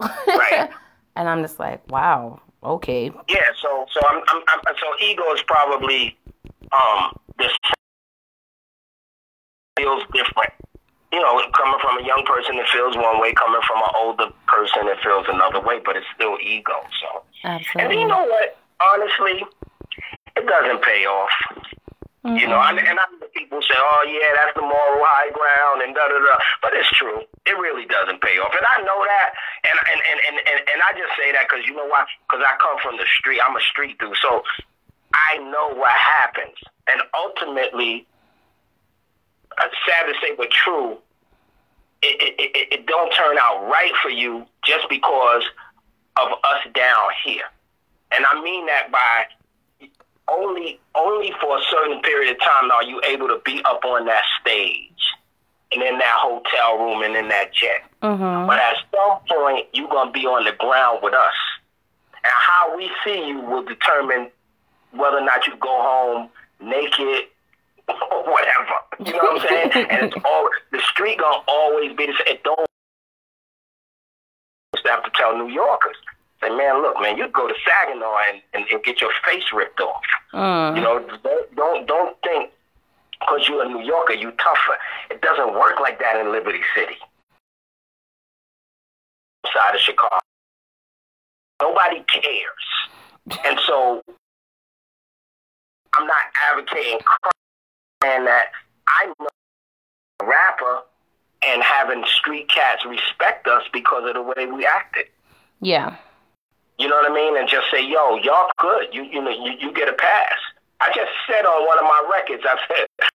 [0.00, 0.70] Right.
[1.16, 3.10] and I'm just like, wow, okay.
[3.28, 3.40] Yeah.
[3.60, 6.16] So so I'm, I'm, I'm so ego is probably
[6.72, 7.52] um this
[9.78, 10.52] feels different.
[11.12, 13.32] You know, coming from a young person, it feels one way.
[13.32, 15.80] Coming from an older person, it feels another way.
[15.84, 16.72] But it's still ego.
[17.02, 17.22] So.
[17.44, 17.82] Absolutely.
[17.82, 18.56] And you know what?
[18.80, 19.44] Honestly,
[20.36, 21.30] it doesn't pay off.
[22.20, 22.36] Mm-hmm.
[22.36, 25.80] You know, and, and I know people say, "Oh, yeah, that's the moral high ground,"
[25.80, 26.36] and da da da.
[26.60, 27.24] But it's true.
[27.48, 29.28] It really doesn't pay off, and I know that.
[29.64, 32.04] And and and and, and, and I just say that because you know why?
[32.28, 33.40] Because I come from the street.
[33.40, 34.44] I'm a street dude, so
[35.16, 36.60] I know what happens.
[36.92, 38.04] And ultimately,
[39.56, 41.00] uh, sad to say, but true.
[42.02, 45.44] It, it, it, it don't turn out right for you just because
[46.20, 47.44] of us down here.
[48.12, 49.24] And I mean that by
[50.30, 54.06] only only for a certain period of time are you able to be up on
[54.06, 54.90] that stage
[55.72, 57.84] and in that hotel room and in that jet.
[58.02, 58.46] Mm-hmm.
[58.46, 61.34] But at some point, you're gonna be on the ground with us,
[62.14, 64.30] and how we see you will determine
[64.92, 66.28] whether or not you go home
[66.60, 67.24] naked
[67.88, 68.74] or whatever.
[69.04, 69.86] You know what I'm saying?
[69.90, 72.34] and it's all the street gonna always be the same.
[72.34, 72.66] It don't
[74.86, 75.96] have to tell New Yorkers.
[76.40, 79.80] Say, man, look, man, you go to Saginaw and, and, and get your face ripped
[79.80, 80.02] off.
[80.32, 80.72] Uh.
[80.74, 82.50] You know, don't don't, don't think
[83.20, 84.78] because you're a New Yorker, you tougher.
[85.10, 86.96] It doesn't work like that in Liberty City,
[89.52, 90.18] side of Chicago.
[91.60, 94.02] Nobody cares, and so
[95.94, 97.32] I'm not advocating crime
[98.02, 98.46] and that
[98.86, 99.26] I know
[100.20, 100.80] a rapper
[101.42, 105.06] and having street cats respect us because of the way we acted.
[105.60, 105.96] Yeah.
[106.80, 107.36] You know what I mean?
[107.36, 108.86] And just say, yo, y'all good.
[108.90, 110.38] You you know you, you get a pass.
[110.80, 112.86] I just said on one of my records, I said,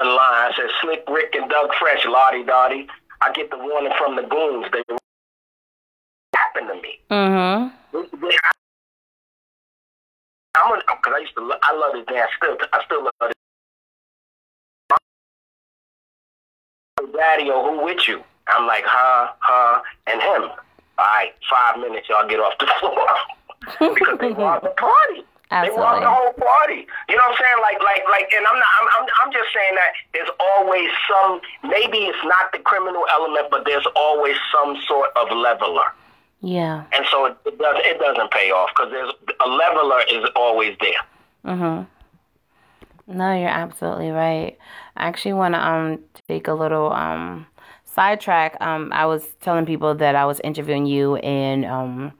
[0.00, 2.86] in line, I said, Slick Rick and Doug Fresh, La Di Da Di.
[3.20, 4.66] I get the warning from the goons.
[4.72, 4.84] They
[6.36, 7.00] happened to me.
[7.10, 7.74] Mm-hmm.
[10.54, 12.56] I'm because I used to, lo- I love this dance still.
[12.72, 13.36] I still love it.
[17.12, 18.22] Daddy, or who with you?
[18.48, 20.50] I'm like, huh, huh, and him.
[20.98, 25.24] All right, five minutes, y'all get off the floor because they want the party.
[25.50, 26.86] They want the whole party.
[27.08, 27.58] You know what I'm saying?
[27.62, 28.68] Like, like, like, and I'm not.
[28.82, 31.40] I'm, I'm, I'm just saying that there's always some.
[31.64, 35.88] Maybe it's not the criminal element, but there's always some sort of leveler,
[36.42, 36.84] Yeah.
[36.92, 37.76] and so it, it does.
[37.80, 41.54] It doesn't pay off because there's a leveler is always there.
[41.54, 43.16] Mm-hmm.
[43.18, 44.58] No, you're absolutely right.
[44.96, 47.46] I actually want to um take a little um
[47.98, 48.56] sidetrack.
[48.60, 52.12] Um, I was telling people that I was interviewing you, and um,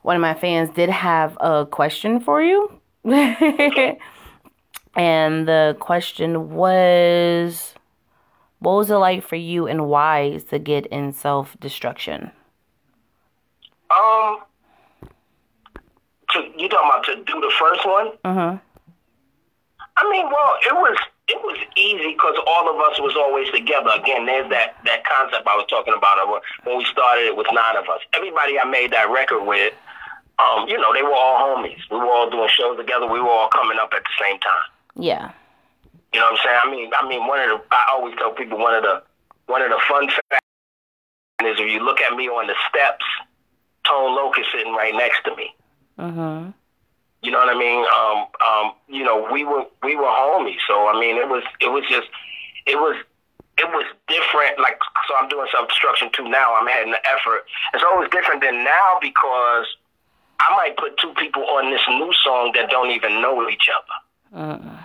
[0.00, 2.72] one of my fans did have a question for you,
[3.04, 3.98] and
[5.46, 7.74] the question was,
[8.60, 12.30] "What was it like for you and why to get in self destruction?"
[13.90, 14.38] Um,
[16.30, 18.06] to, you talking about to do the first one?
[18.24, 18.56] Mm-hmm.
[19.96, 20.96] I mean, well, it was
[21.28, 23.90] it was easy because all of us was always together.
[23.96, 26.20] Again, there's that that concept I was talking about
[26.64, 27.24] when we started.
[27.24, 28.00] It was nine of us.
[28.12, 29.72] Everybody I made that record with,
[30.38, 31.80] um, you know, they were all homies.
[31.90, 33.06] We were all doing shows together.
[33.06, 34.68] We were all coming up at the same time.
[34.96, 35.32] Yeah.
[36.12, 36.60] You know what I'm saying?
[36.62, 39.02] I mean, I mean, one of the I always tell people one of the
[39.46, 40.44] one of the fun facts
[41.40, 43.04] is if you look at me on the steps,
[43.88, 45.54] Tone Loc is sitting right next to me.
[45.98, 46.50] Mm-hmm.
[47.24, 47.84] You know what I mean?
[47.88, 51.72] Um, um, you know, we were we were homies, so I mean, it was it
[51.72, 52.08] was just
[52.66, 52.96] it was
[53.56, 54.58] it was different.
[54.60, 56.54] Like, so I'm doing some destruction too now.
[56.54, 57.46] I'm adding the effort.
[57.72, 59.64] It's always different than now because
[60.40, 63.96] I might put two people on this new song that don't even know each other.
[64.60, 64.78] Mm-mm.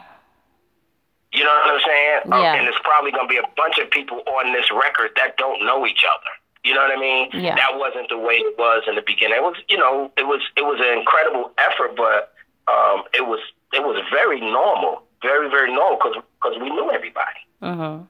[1.33, 2.19] You know what I'm saying?
[2.31, 2.55] Um, Yeah.
[2.55, 5.65] and there's probably going to be a bunch of people on this record that don't
[5.65, 6.31] know each other.
[6.63, 7.29] You know what I mean?
[7.33, 7.55] Yeah.
[7.55, 9.37] That wasn't the way it was in the beginning.
[9.37, 12.33] It was, you know, it was it was an incredible effort, but
[12.67, 13.39] um, it was
[13.73, 17.39] it was very normal, very very normal because because we knew everybody.
[17.63, 18.03] Mm-hmm.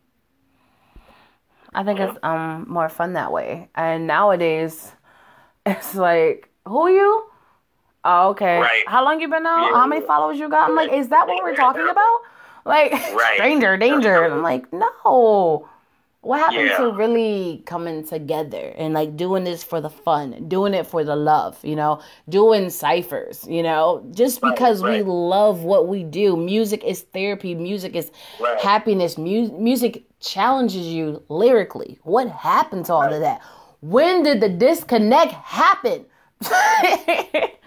[1.73, 3.69] I think it's um more fun that way.
[3.75, 4.91] And nowadays,
[5.65, 7.25] it's like, who you?
[8.03, 8.59] Oh, okay.
[8.59, 8.83] Right.
[8.88, 9.73] How long you been out?
[9.73, 10.69] How many followers you got?
[10.69, 12.19] I'm like, is that what we're talking about?
[12.65, 13.33] Like, Right.
[13.35, 14.23] stranger danger.
[14.23, 15.68] And I'm like, no.
[16.21, 16.77] What happened Yeah.
[16.79, 21.15] to really coming together and like doing this for the fun, doing it for the
[21.15, 26.36] love, you know, doing ciphers, you know, just Right, because we love what we do.
[26.36, 28.60] Music is therapy, music is Right.
[28.60, 31.99] happiness, mu- music challenges you lyrically.
[32.03, 33.39] What happened to all of that?
[33.82, 36.05] When did the disconnect happen?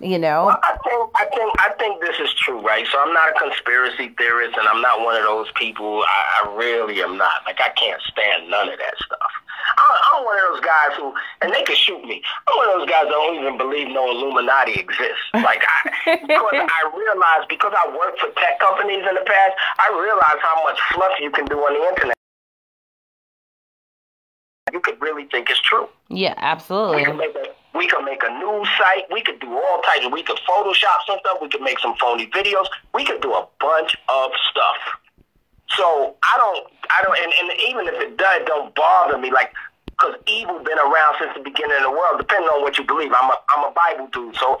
[0.00, 0.50] you know?
[0.50, 2.86] I think I think I think this is true, right?
[2.90, 6.02] So I'm not a conspiracy theorist, and I'm not one of those people.
[6.02, 7.42] I, I really am not.
[7.46, 9.32] Like I can't stand none of that stuff.
[9.78, 12.22] I, I'm one of those guys who, and they can shoot me.
[12.46, 15.24] I'm one of those guys that don't even believe no Illuminati exists.
[15.46, 19.88] Like I, because I realize because I worked for tech companies in the past, I
[19.94, 22.16] realize how much fluff you can do on the internet.
[24.72, 25.88] You could really think it's true.
[26.08, 27.04] Yeah, absolutely.
[27.04, 29.04] could make a we could make a news site.
[29.10, 30.06] We could do all types.
[30.06, 31.38] Of, we could Photoshop some stuff.
[31.40, 32.66] We could make some phony videos.
[32.94, 34.80] We could do a bunch of stuff.
[35.76, 39.30] So I don't, I don't, and, and even if it does, don't bother me.
[39.30, 39.52] Like,
[39.98, 42.18] cause evil been around since the beginning of the world.
[42.18, 44.36] Depending on what you believe, I'm a, I'm a Bible dude.
[44.36, 44.58] So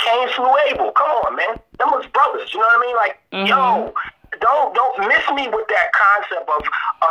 [0.00, 0.92] Cain slew Abel.
[0.92, 1.60] Come on, man.
[1.78, 2.52] Them was brothers.
[2.52, 2.96] You know what I mean?
[2.96, 3.46] Like, mm-hmm.
[3.46, 3.94] yo,
[4.40, 6.62] don't don't miss me with that concept of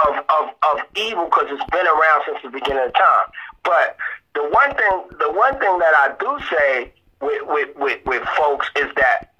[0.06, 3.28] of of, of evil because it's been around since the beginning of time.
[3.64, 3.98] But
[4.36, 8.68] the one thing the one thing that I do say with with, with, with folks
[8.76, 9.34] is that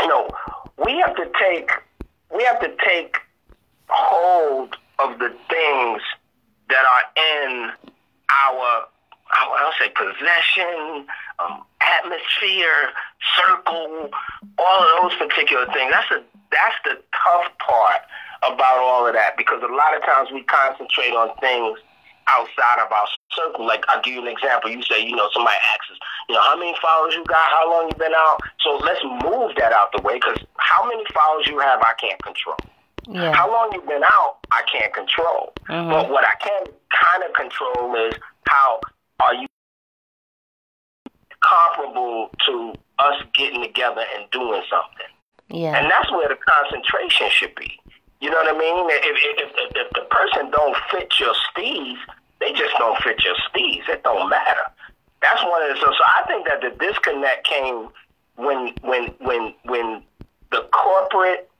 [0.00, 0.28] you know
[0.84, 1.70] we have to take
[2.34, 3.18] we have to take
[3.88, 6.02] hold of the things
[6.68, 7.04] that are
[7.44, 7.70] in
[8.30, 8.88] our
[9.32, 11.06] I will say possession,
[11.38, 12.92] um, atmosphere,
[13.36, 14.10] circle,
[14.58, 15.90] all of those particular things.
[15.92, 18.02] That's a that's the tough part
[18.46, 21.78] about all of that because a lot of times we concentrate on things
[22.28, 23.66] outside of our circle.
[23.66, 24.70] Like I'll give you an example.
[24.70, 25.98] You say, you know, somebody asks us,
[26.28, 28.40] you know, how many followers you got, how long you been out.
[28.60, 32.20] So let's move that out the way because how many followers you have, I can't
[32.22, 32.56] control.
[33.08, 33.32] Yeah.
[33.32, 35.52] How long you've been out, I can't control.
[35.68, 35.90] Mhm.
[35.90, 38.14] But what I can kind of control is
[38.48, 38.80] how
[39.20, 39.46] are you
[41.42, 45.10] comparable to us getting together and doing something.
[45.48, 45.76] Yeah.
[45.76, 47.80] And that's where the concentration should be.
[48.22, 48.86] You know what I mean?
[48.88, 51.96] If, if, if, if the person don't fit your steez,
[52.38, 53.82] they just don't fit your steez.
[53.88, 54.62] It don't matter.
[55.20, 57.88] That's one of the so so I think that the disconnect came
[58.36, 60.02] when when when when
[60.52, 61.50] the corporate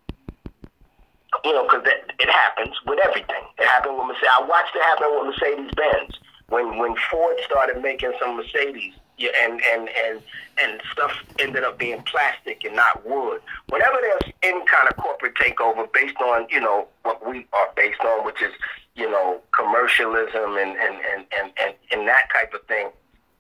[1.44, 1.82] you know, because
[2.20, 3.42] it happens with everything.
[3.58, 4.30] It happened with Mercedes.
[4.38, 6.14] I watched it happen with Mercedes Benz
[6.48, 8.94] when when Ford started making some Mercedes.
[9.18, 10.22] Yeah, and and and
[10.60, 13.40] and stuff ended up being plastic and not wood.
[13.68, 18.00] Whenever there's any kind of corporate takeover based on you know what we are based
[18.00, 18.52] on, which is
[18.94, 22.90] you know commercialism and and and and and, and that type of thing,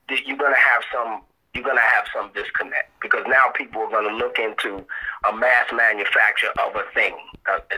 [0.08, 1.22] you're gonna have some
[1.54, 4.84] you're to have some disconnect because now people are to look into
[5.28, 7.14] a mass manufacture of a thing.
[7.50, 7.58] Uh,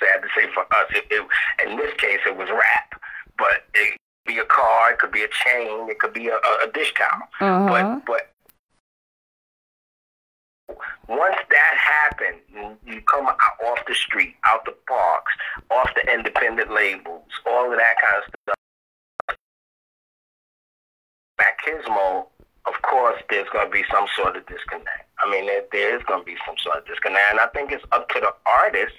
[0.00, 1.26] sad to say for us, it, it,
[1.68, 3.00] in this case, it was rap,
[3.38, 3.96] but it
[4.26, 7.22] be a car, it could be a chain, it could be a, a dish towel.
[7.40, 8.00] Uh-huh.
[8.06, 8.30] But but
[11.08, 12.40] once that happened,
[12.84, 15.32] you come off the street, out the parks,
[15.70, 18.56] off the independent labels, all of that kind of stuff.
[21.40, 22.26] Machismo
[22.66, 25.08] of course, there's going to be some sort of disconnect.
[25.24, 27.72] I mean, there, there is going to be some sort of disconnect, and I think
[27.72, 28.94] it's up to the artist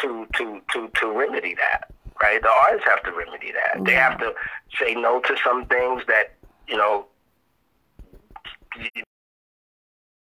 [0.00, 1.90] to to to to remedy that.
[2.22, 2.40] Right?
[2.40, 3.84] The artists have to remedy that.
[3.84, 4.34] They have to
[4.78, 6.34] say no to some things that
[6.68, 7.06] you know.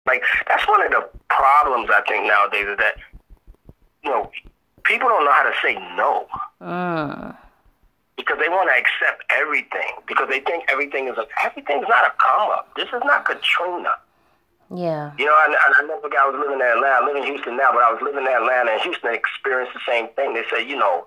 [0.07, 2.95] Like that's one of the problems I think nowadays is that
[4.05, 4.31] you know
[4.85, 6.27] people don't know how to say no.
[6.61, 7.33] Uh
[8.19, 12.13] because they want to accept everything because they think everything is a, everything's not a
[12.19, 12.69] come up.
[12.77, 13.95] This is not Katrina.
[14.75, 15.13] Yeah.
[15.17, 17.01] You know, I, I never forget I was living in Atlanta.
[17.01, 19.81] I live in Houston now, but I was living in Atlanta, and Houston experienced the
[19.89, 20.35] same thing.
[20.35, 21.07] They said, you know,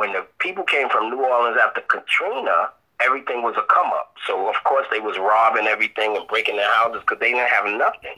[0.00, 2.70] when the people came from New Orleans after Katrina,
[3.04, 4.14] everything was a come up.
[4.26, 7.66] So of course they was robbing everything and breaking their houses because they didn't have
[7.66, 8.16] nothing.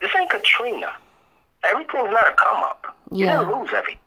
[0.00, 0.90] This ain't Katrina.
[1.64, 2.96] Everything's not a come up.
[3.12, 3.40] Yeah.
[3.40, 4.00] You didn't lose everything.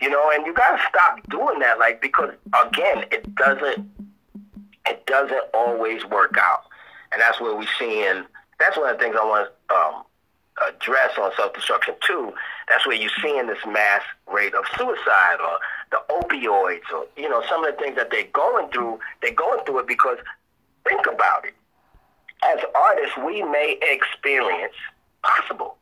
[0.00, 2.30] You know, and you gotta stop doing that, like because
[2.66, 3.88] again, it doesn't
[4.86, 6.64] it doesn't always work out,
[7.12, 8.24] and that's where we seeing.
[8.58, 10.02] That's one of the things I want to um,
[10.68, 12.32] address on self destruction too.
[12.68, 14.02] That's where you're seeing this mass
[14.32, 15.58] rate of suicide or
[15.90, 19.00] the opioids or you know some of the things that they're going through.
[19.22, 20.18] They're going through it because
[20.86, 21.54] think about it.
[22.44, 24.74] As artists, we may experience
[25.22, 25.76] possible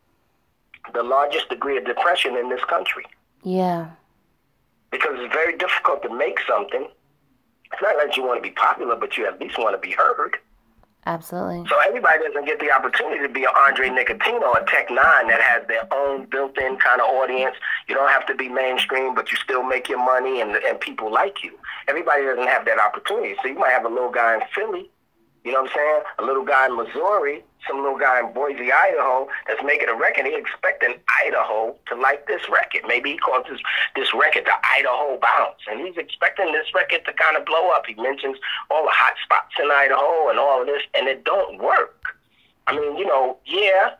[0.94, 3.04] the largest degree of depression in this country.
[3.42, 3.90] Yeah.
[4.90, 6.86] Because it's very difficult to make something.
[7.72, 9.94] It's not that you want to be popular, but you at least want to be
[9.94, 10.36] heard.
[11.04, 11.66] Absolutely.
[11.68, 15.40] So everybody doesn't get the opportunity to be an Andre Nickatina or Tech N9ne that
[15.40, 17.56] has their own built-in kind of audience.
[17.88, 21.10] You don't have to be mainstream, but you still make your money and and people
[21.12, 21.58] like you.
[21.88, 23.34] Everybody doesn't have that opportunity.
[23.42, 24.90] So you might have a little guy in Philly
[25.44, 26.02] you know what I'm saying?
[26.20, 30.26] A little guy in Missouri, some little guy in Boise, Idaho, that's making a record.
[30.26, 30.94] He expecting
[31.24, 32.82] Idaho to like this record.
[32.86, 33.60] Maybe he calls this
[33.96, 37.84] this record the Idaho Bounce, and he's expecting this record to kind of blow up.
[37.86, 38.38] He mentions
[38.70, 42.16] all the hot spots in Idaho and all of this, and it don't work.
[42.66, 43.94] I mean, you know, yeah,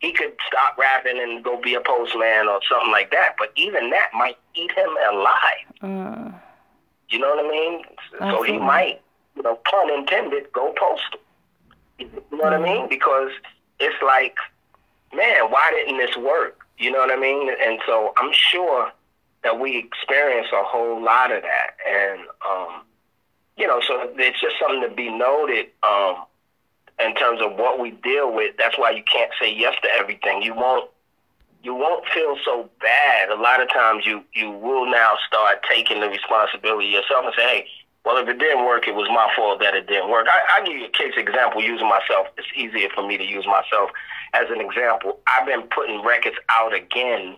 [0.00, 3.90] he could stop rapping and go be a postman or something like that, but even
[3.90, 5.66] that might eat him alive.
[5.82, 6.40] Mm.
[7.10, 7.84] You know what I mean?
[8.18, 9.00] So he might
[9.36, 11.20] you know, pun intended, go postal.
[12.00, 12.88] You know what I mean?
[12.88, 13.30] Because
[13.78, 14.36] it's like,
[15.14, 16.60] man, why didn't this work?
[16.78, 17.50] You know what I mean?
[17.62, 18.90] And so I'm sure
[19.42, 21.76] that we experience a whole lot of that.
[21.88, 22.82] And, um,
[23.56, 26.24] you know, so it's just something to be noted um,
[26.98, 28.56] in terms of what we deal with.
[28.58, 30.42] That's why you can't say yes to everything.
[30.42, 30.90] You won't
[31.62, 33.28] you won't feel so bad.
[33.28, 37.42] A lot of times you you will now start taking the responsibility yourself and say,
[37.42, 37.66] hey,
[38.04, 40.26] well, if it didn't work, it was my fault that it didn't work.
[40.30, 42.28] I, I'll give you a case example using myself.
[42.38, 43.90] It's easier for me to use myself
[44.32, 45.20] as an example.
[45.26, 47.36] I've been putting records out again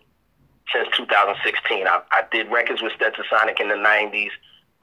[0.72, 1.86] since 2016.
[1.86, 4.30] I, I did records with Stetsasonic in the 90s,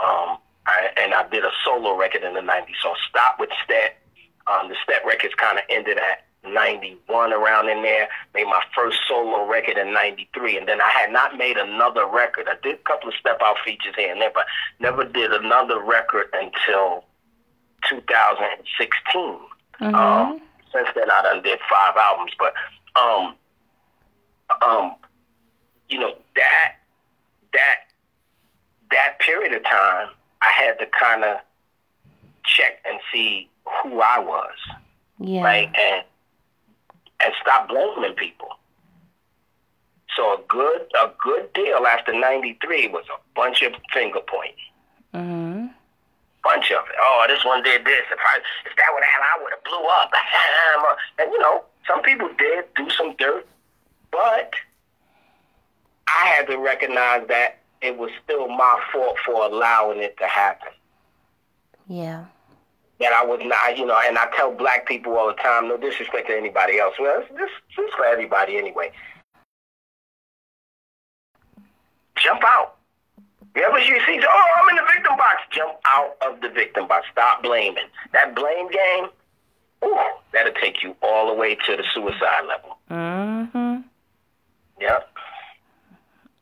[0.03, 2.75] um, I, and I did a solo record in the 90s.
[2.84, 3.97] So stop with Stet.
[4.47, 8.08] Um, the Stet records kind of ended at 91 around in there.
[8.34, 10.58] Made my first solo record in 93.
[10.58, 12.48] And then I had not made another record.
[12.50, 14.46] I did a couple of step out features here and there, but
[14.80, 17.06] never did another record until
[17.90, 19.22] 2016.
[19.82, 19.96] Mm-hmm.
[19.96, 20.42] Um,
[20.74, 22.32] since then, I done did five albums.
[22.38, 22.54] But,
[23.00, 23.36] um,
[24.66, 24.96] um,
[25.90, 26.76] you know, that,
[27.54, 27.76] that,
[28.92, 30.10] that period of time,
[30.42, 31.38] I had to kind of
[32.44, 33.50] check and see
[33.84, 34.56] who I was.
[35.20, 35.44] Yeah.
[35.44, 35.68] Right.
[35.76, 36.04] And
[37.22, 38.49] and stop blaming people.
[40.15, 44.55] So a good a good deal after '93 was a bunch of finger pointing.
[45.13, 45.67] Mm-hmm.
[46.43, 46.95] Bunch of it.
[47.01, 48.05] Oh, this one did this.
[48.11, 50.11] If I if that would have I would have blew up.
[51.20, 53.47] and you know, some people did do some dirt,
[54.11, 54.53] but
[56.07, 60.70] I had to recognize that it was still my fault for allowing it to happen.
[61.88, 62.26] Yeah.
[63.00, 65.78] That I would not, you know, and I tell black people all the time, no
[65.78, 66.95] disrespect to anybody else.
[67.00, 68.91] Well, it's just, just for everybody anyway.
[72.16, 72.76] Jump out.
[73.54, 77.08] Whenever you see, oh, I'm in the victim box, jump out of the victim box.
[77.12, 77.86] Stop blaming.
[78.14, 79.08] That blame game,
[79.84, 79.97] ooh,
[80.34, 82.78] that'll take you all the way to the suicide level.
[82.91, 83.82] Mm-hmm.
[84.82, 85.10] Yep.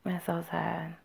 [0.04, 0.96] That's so sad.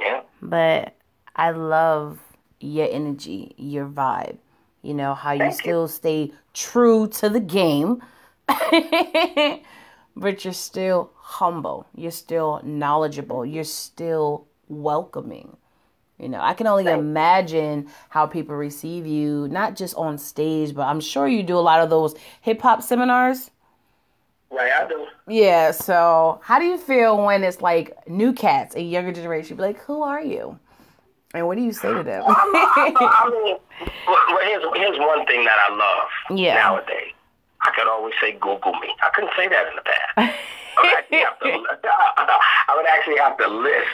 [0.00, 0.22] Yeah.
[0.40, 0.94] But
[1.36, 2.20] I love
[2.60, 4.38] your energy, your vibe.
[4.82, 8.02] You know, how you Thank still stay true to the game,
[10.16, 11.86] but you're still humble.
[11.94, 13.46] You're still knowledgeable.
[13.46, 15.56] You're still welcoming.
[16.18, 20.74] You know, I can only Thank- imagine how people receive you, not just on stage,
[20.74, 23.50] but I'm sure you do a lot of those hip hop seminars.
[24.50, 25.06] Right, I do.
[25.28, 29.62] Yeah, so how do you feel when it's like new cats, a younger generation, be
[29.62, 30.58] like, who are you?
[31.34, 32.24] And what do you say to them?
[32.26, 33.56] I mean,
[34.06, 36.54] well, well, here's, here's one thing that I love Yeah.
[36.54, 37.12] nowadays.
[37.62, 38.94] I could always say Google me.
[39.02, 40.34] I couldn't say that in the past.
[40.76, 41.48] I would actually have to,
[42.68, 43.88] I would actually have to list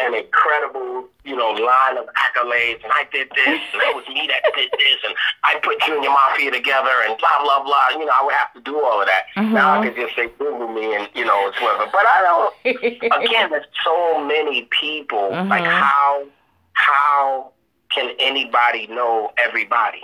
[0.00, 4.26] an incredible, you know, line of accolades, and I did this, and it was me
[4.26, 5.14] that did this, and
[5.44, 7.90] I put Junior Mafia together, and blah blah blah.
[7.92, 9.26] You know, I would have to do all of that.
[9.36, 9.94] Now I mm-hmm.
[9.94, 11.86] could just say Google me, and you know, it's whatever.
[11.92, 13.22] But I don't.
[13.22, 15.30] Again, there's so many people.
[15.30, 15.70] Like mm-hmm.
[15.70, 16.26] how
[16.74, 17.52] how
[17.94, 20.02] can anybody know everybody?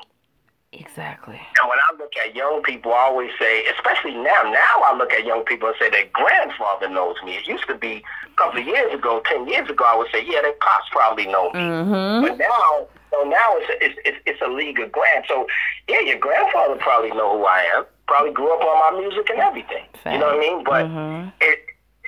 [0.72, 1.34] exactly.
[1.60, 5.12] And when I look at young people, I always say, especially now, now I look
[5.12, 7.36] at young people and say their grandfather knows me.
[7.36, 10.24] It used to be a couple of years ago, ten years ago, I would say,
[10.24, 11.58] yeah, their pops probably know me.
[11.60, 12.22] Mm-hmm.
[12.28, 15.24] But now, so now it's it's, it's it's a league of grand.
[15.26, 15.46] So
[15.88, 17.84] yeah, your grandfather probably know who I am.
[18.06, 19.84] Probably grew up on my music and everything.
[20.06, 20.64] You know what I mean?
[20.64, 21.32] But Mhm.
[21.40, 21.58] it,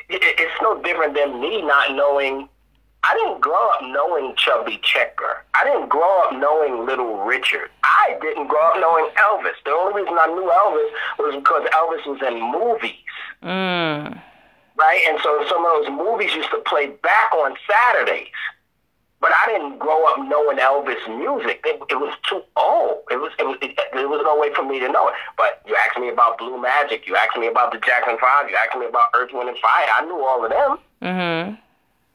[0.08, 2.48] it it's no different than me not knowing.
[3.05, 5.44] I didn't grow up knowing Chubby Checker.
[5.55, 7.68] I didn't grow up knowing Little Richard.
[7.82, 9.59] I didn't grow up knowing Elvis.
[9.64, 13.03] The only reason I knew Elvis was because Elvis was in movies,
[13.42, 14.20] Mm.
[14.76, 15.03] right?
[15.09, 18.28] And so some of those movies used to play back on Saturdays.
[19.20, 21.61] But I didn't grow up knowing Elvis music.
[21.64, 23.03] It, it was too old.
[23.11, 25.14] It was, it was it, there was no way for me to know it.
[25.36, 27.07] But you asked me about Blue Magic.
[27.07, 28.50] You asked me about the Jackson Five.
[28.50, 29.86] You asked me about Earth, Wind, and Fire.
[29.94, 31.55] I knew all of them Mm-hmm.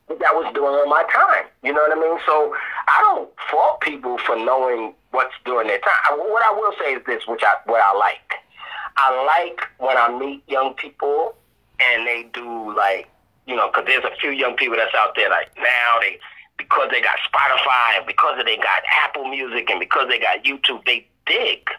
[0.07, 1.45] That was during all my time.
[1.63, 2.19] You know what I mean?
[2.25, 2.55] So
[2.87, 6.17] I don't fault people for knowing what's during their time.
[6.17, 8.39] What I will say is this, which I what I like.
[8.97, 11.35] I like when I meet young people
[11.79, 13.07] and they do like,
[13.45, 16.19] you know, because there's a few young people that's out there like now they
[16.57, 20.83] because they got Spotify and because they got Apple Music and because they got YouTube,
[20.85, 21.69] they dig,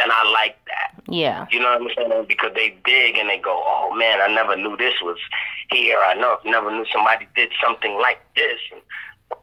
[0.00, 1.02] and I like that.
[1.08, 1.46] Yeah.
[1.50, 2.24] You know what I'm saying?
[2.28, 5.18] Because they dig and they go, oh man, I never knew this was
[5.70, 5.98] here.
[6.04, 8.58] I know, never knew somebody did something like this.
[8.72, 8.82] And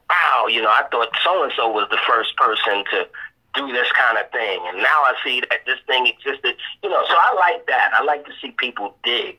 [0.10, 3.08] wow, you know, I thought so and so was the first person to
[3.56, 6.56] do this kind of thing, and now I see that this thing existed.
[6.84, 7.92] You know, so I like that.
[7.94, 9.38] I like to see people dig,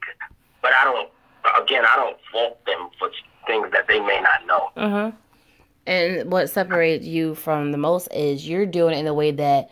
[0.62, 1.08] but I don't.
[1.60, 3.10] Again, I don't fault them for
[3.46, 4.70] things that they may not know.
[4.76, 5.16] Mm-hmm.
[5.86, 9.70] And what separates you from the most is you're doing it in a way that,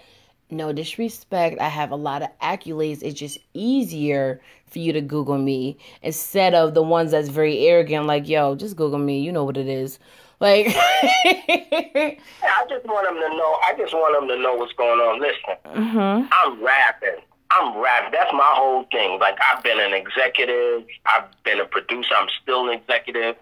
[0.53, 3.03] no disrespect, I have a lot of accolades.
[3.03, 8.07] It's just easier for you to Google me instead of the ones that's very arrogant,
[8.07, 9.21] like, yo, just Google me.
[9.21, 9.99] You know what it is.
[10.41, 12.17] Like, I
[12.69, 13.59] just want them to know.
[13.63, 15.21] I just want them to know what's going on.
[15.21, 16.27] Listen, mm-hmm.
[16.33, 17.23] I'm rapping.
[17.53, 18.11] I'm rapping.
[18.11, 19.21] That's my whole thing.
[19.21, 20.85] Like I've been an executive.
[21.07, 22.15] I've been a producer.
[22.17, 23.37] I'm still an executive.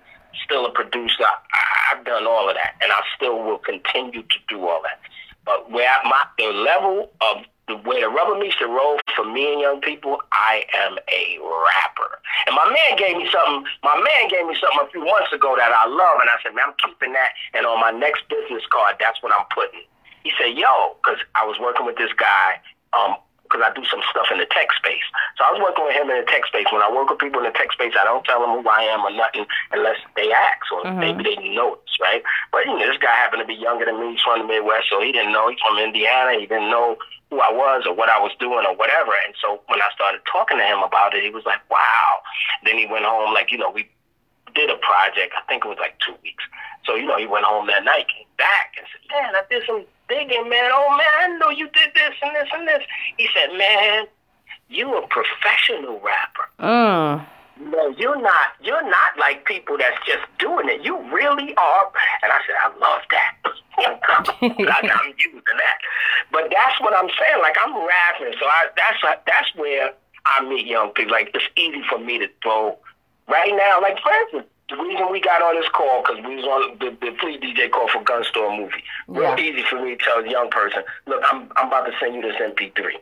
[0.45, 1.25] Still a producer.
[1.25, 5.01] I, I've done all of that, and I still will continue to do all that.
[5.45, 9.53] But where my the level of the where the rubber meets the road for me
[9.53, 12.21] and young people, I am a rapper.
[12.47, 13.65] And my man gave me something.
[13.83, 16.55] My man gave me something a few months ago that I love, and I said,
[16.55, 17.31] man, I'm keeping that.
[17.55, 19.87] And on my next business card, that's what I'm putting.
[20.25, 22.61] He said, yo, because I was working with this guy.
[22.93, 23.17] Um,
[23.51, 25.03] because I do some stuff in the tech space.
[25.35, 26.71] So I was working with him in the tech space.
[26.71, 28.87] When I work with people in the tech space, I don't tell them who I
[28.87, 31.03] am or nothing unless they ask or mm-hmm.
[31.03, 32.23] maybe they notice, right?
[32.55, 34.15] But you know, this guy happened to be younger than me.
[34.15, 35.51] He's from the Midwest, so he didn't know.
[35.51, 36.39] He's from Indiana.
[36.39, 36.95] He didn't know
[37.35, 39.11] who I was or what I was doing or whatever.
[39.27, 42.23] And so when I started talking to him about it, he was like, "Wow."
[42.63, 43.91] Then he went home, like you know, we
[44.55, 45.35] did a project.
[45.35, 46.43] I think it was like two weeks.
[46.87, 49.63] So you know, he went home that night, came back, and said, "Man, I did
[49.67, 50.71] some digging, man.
[50.75, 52.83] Oh man, I know you did this and this and this."
[53.17, 54.07] He said, "Man,
[54.69, 56.47] you a professional rapper.
[56.59, 57.27] Mm.
[57.61, 58.49] No, you're not.
[58.63, 60.83] You're not like people that's just doing it.
[60.83, 61.93] You really are."
[62.23, 63.33] And I said, "I love that.
[63.79, 65.79] I, I'm using that."
[66.33, 67.41] But that's what I'm saying.
[67.41, 69.93] Like I'm rapping, so I, that's that's where
[70.27, 71.13] I meet young people.
[71.13, 72.79] Like it's easy for me to throw
[73.29, 73.81] right now.
[73.81, 76.91] Like for instance, the reason we got on this call because we was on the,
[77.05, 78.83] the free DJ call for Gun Store movie.
[79.09, 79.45] Real Yeah.
[79.45, 82.23] easy for me to tell a young person, look, I'm I'm about to send you
[82.23, 82.95] this MP3,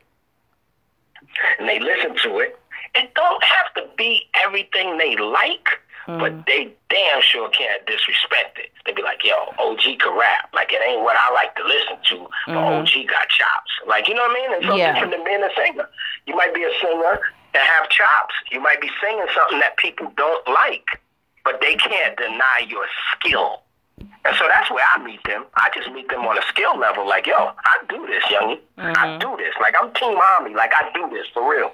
[1.59, 2.59] and they listen to it.
[2.95, 5.69] It don't have to be everything they like,
[6.07, 6.19] hmm.
[6.19, 8.71] but they damn sure can't disrespect it.
[8.87, 10.49] They be like, yo, OG can rap.
[10.55, 12.81] Like it ain't what I like to listen to, but mm-hmm.
[12.81, 13.73] OG got chops.
[13.87, 14.51] Like you know what I mean?
[14.53, 14.93] It's something Yeah.
[14.95, 15.89] different than being a singer.
[16.27, 17.21] You might be a singer
[17.55, 18.35] and have chops.
[18.51, 21.01] You might be singing something that people don't like,
[21.49, 22.85] but they can't deny your
[23.17, 23.63] skill.
[23.99, 25.47] And so that's where I meet them.
[25.57, 27.09] I just meet them on a skill level.
[27.09, 28.59] Like, yo, I do this, young.
[28.77, 29.19] I mm-hmm.
[29.19, 29.55] do this.
[29.59, 30.55] Like I'm Team Army.
[30.55, 31.73] Like I do this for real.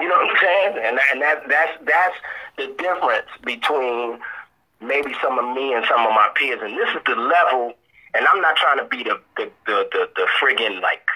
[0.00, 0.72] You know what I'm saying?
[0.82, 2.16] And and that that's that's
[2.58, 4.18] the difference between
[4.80, 6.58] maybe some of me and some of my peers.
[6.60, 7.72] And this is the level.
[8.14, 11.06] And I'm not trying to be the the the the, the friggin' like.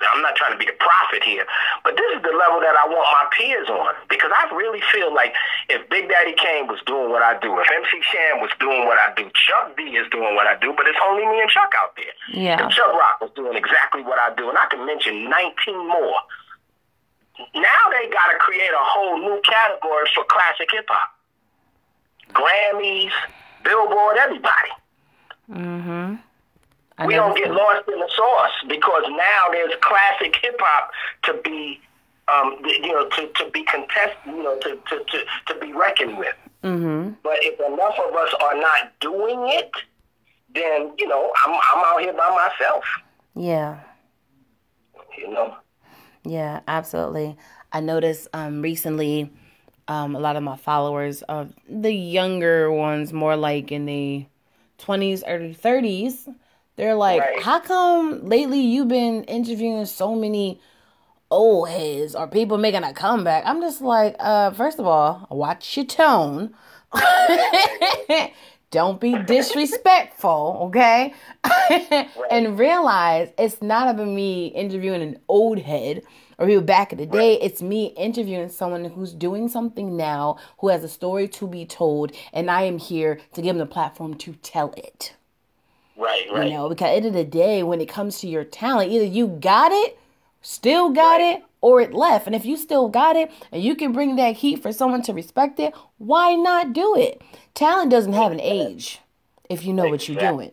[0.00, 1.46] I'm not trying to be the prophet here,
[1.84, 5.14] but this is the level that I want my peers on because I really feel
[5.14, 5.32] like
[5.68, 8.98] if Big Daddy Kane was doing what I do, if MC Shan was doing what
[9.00, 11.72] I do, Chuck D is doing what I do, but it's only me and Chuck
[11.80, 12.12] out there.
[12.28, 12.66] Yeah.
[12.66, 16.20] If Chuck Rock was doing exactly what I do, and I can mention 19 more.
[17.54, 21.12] Now they got to create a whole new category for classic hip hop.
[22.32, 23.12] Grammys,
[23.64, 24.72] Billboard, everybody.
[25.50, 26.14] Mm-hmm.
[26.98, 30.90] I we don't get lost in the sauce because now there's classic hip hop
[31.24, 31.80] to be,
[32.32, 36.16] um, you know, to, to be contested, you know, to, to, to, to be reckoned
[36.16, 36.34] with.
[36.62, 37.12] Mm-hmm.
[37.22, 39.70] But if enough of us are not doing it,
[40.54, 42.84] then you know, I'm I'm out here by myself.
[43.34, 43.80] Yeah.
[45.18, 45.56] You know.
[46.24, 47.36] Yeah, absolutely.
[47.72, 49.30] I noticed um, recently
[49.88, 54.26] um, a lot of my followers, uh, the younger ones, more like in the
[54.78, 56.34] 20s, early 30s,
[56.76, 57.42] they're like, Right.
[57.42, 60.60] how come lately you've been interviewing so many
[61.30, 63.44] old heads or people making a comeback?
[63.46, 66.54] I'm just like, uh, first of all, watch your tone.
[68.70, 71.14] Don't be disrespectful, okay?
[72.30, 76.02] and realize it's not about me interviewing an old head
[76.38, 77.40] or people back in the day.
[77.40, 82.12] It's me interviewing someone who's doing something now, who has a story to be told,
[82.32, 85.14] and I am here to give them the platform to tell it.
[85.96, 86.48] Right, right.
[86.48, 88.92] You know, because at the end of the day, when it comes to your talent,
[88.92, 89.98] either you got it,
[90.42, 91.36] still got Right.
[91.38, 92.26] it, or it left.
[92.26, 95.12] And if you still got it and you can bring that heat for someone to
[95.12, 97.22] respect it, why not do it?
[97.54, 99.00] Talent doesn't have an age
[99.48, 100.52] if you know what you're doing.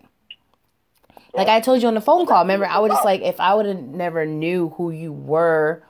[1.36, 3.54] Like I told you on the phone call, remember, I was just like, if I
[3.54, 5.84] would have never knew who you were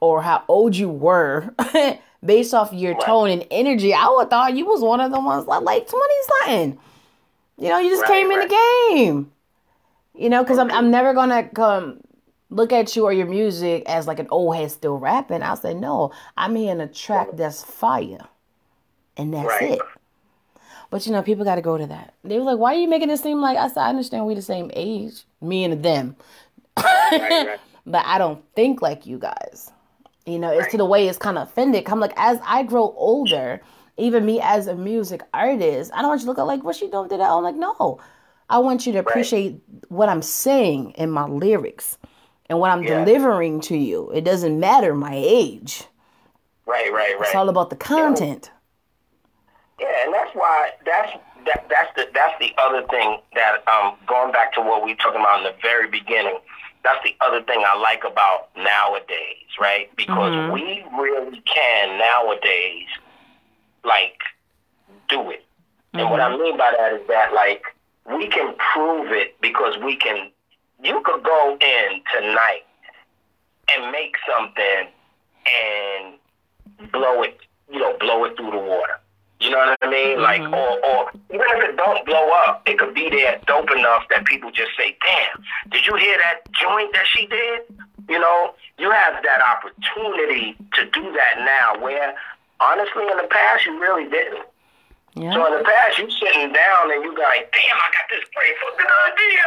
[0.00, 1.52] or how old you were
[2.24, 5.20] based off your tone and energy, I would have thought you was one of the
[5.20, 6.78] ones like, like 20 something.
[7.58, 9.32] You know, you just Right, came in the game.
[10.14, 12.00] You know, because I'm, I'm never going to come
[12.50, 15.42] look at you or your music as like an old head still rapping.
[15.42, 18.28] I'll say, no, I'm hearing a track that's fire.
[19.16, 19.72] And that's Right.
[19.72, 19.80] it.
[20.90, 22.14] But you know, people got to go to that.
[22.22, 24.34] They were like, "Why are you making it seem like?" I said, "I understand we
[24.34, 26.16] the same age, me and them,
[26.76, 27.60] Right, right.
[27.86, 29.70] but I don't think like you guys."
[30.26, 31.84] You know, it's to the way it's kind of offended.
[31.88, 33.60] I'm like, as I grow older,
[33.96, 36.76] even me as a music artist, I don't want you to look at like what
[36.76, 37.30] she doing to that.
[37.30, 38.00] I'm like, no,
[38.48, 41.98] I want you to appreciate what I'm saying in my lyrics
[42.46, 43.04] and what I'm Yeah.
[43.04, 44.10] delivering to you.
[44.10, 45.84] It doesn't matter my age.
[46.66, 47.26] Right, right, right.
[47.26, 48.50] It's all about the content.
[49.80, 51.12] Yeah, and that's why that's
[51.44, 54.96] that that's the that's the other thing that um going back to what we were
[54.98, 56.38] talking about in the very beginning.
[56.84, 59.94] That's the other thing I like about nowadays, right?
[59.96, 62.88] Because we really can nowadays
[63.84, 64.18] like
[65.08, 65.44] do it.
[65.94, 66.42] And what I mm-hmm.
[66.42, 67.64] mean by that is that like
[68.06, 70.30] we can prove it because we can
[70.82, 72.62] you could go in tonight
[73.70, 74.88] and make something
[75.46, 77.38] and blow it,
[77.70, 78.98] you know, blow it through the water.
[79.40, 80.18] You know what I mean?
[80.18, 80.22] Mm-hmm.
[80.22, 84.04] Like, or, or even if it don't blow up, it could be there dope enough
[84.10, 87.62] that people just say, "Damn, did you hear that joint that she did?"
[88.08, 91.82] You know, you have that opportunity to do that now.
[91.82, 92.14] Where
[92.62, 94.46] honestly, in the past, you really didn't.
[95.14, 95.34] Yeah.
[95.34, 98.54] So in the past, you sitting down and you like, "Damn, I got this great
[98.62, 99.44] fucking idea."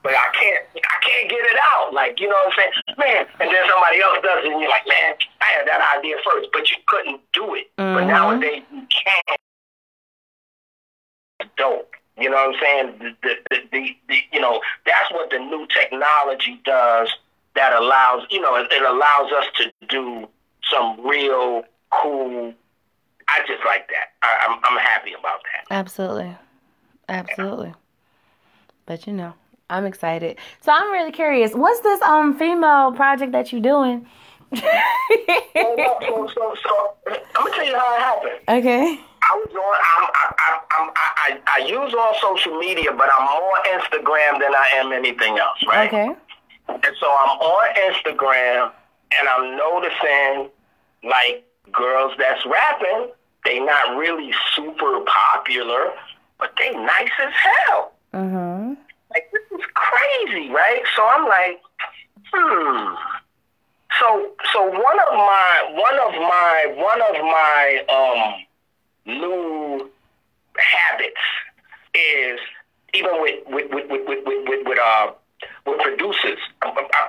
[0.00, 1.92] But I can't, I can't get it out.
[1.92, 2.96] Like, you know what I'm saying?
[2.98, 6.14] Man, and then somebody else does it and you're like, man, I had that idea
[6.24, 7.66] first, but you couldn't do it.
[7.76, 8.06] But Mhm.
[8.06, 9.36] nowadays you can.
[11.56, 11.94] Dope.
[12.16, 12.98] You know what I'm saying?
[12.98, 17.10] The, the, the, the, the, you know, that's what the new technology does
[17.56, 20.28] that allows, you know, it, it allows us to do
[20.70, 22.54] some real cool,
[23.28, 24.12] I just like that.
[24.22, 25.74] I, I'm, I'm happy about that.
[25.74, 26.36] Absolutely.
[27.08, 27.74] Absolutely.
[28.86, 29.34] But you know,
[29.70, 30.38] I'm excited.
[30.60, 31.52] So I'm really curious.
[31.52, 34.06] What's this um female project that you're doing?
[34.54, 34.62] so,
[35.54, 36.92] so, so, so,
[37.36, 38.40] I'm gonna tell you how it happened.
[38.48, 39.00] okay.
[39.30, 39.60] I was on.
[39.60, 44.54] I'm, I, I I'm, I, I use all social media, but I'm more Instagram than
[44.54, 45.86] I am anything else, right?
[45.86, 46.14] Okay.
[46.68, 48.72] And so I'm on Instagram,
[49.18, 50.50] and I'm noticing
[51.04, 53.10] like girls that's rapping,
[53.44, 55.92] they not really super popular,
[56.38, 57.92] but they nice as hell.
[58.14, 58.74] Mm-hmm.
[59.10, 60.82] Like this is crazy, right?
[60.96, 61.60] So I'm like,
[62.32, 62.94] hmm.
[63.98, 69.90] So so one of my one of my one of my um new
[70.56, 71.16] habits
[71.94, 72.38] is
[72.94, 75.12] even with with with with with, with, with uh
[75.66, 76.38] with producers.
[76.62, 77.08] I, I,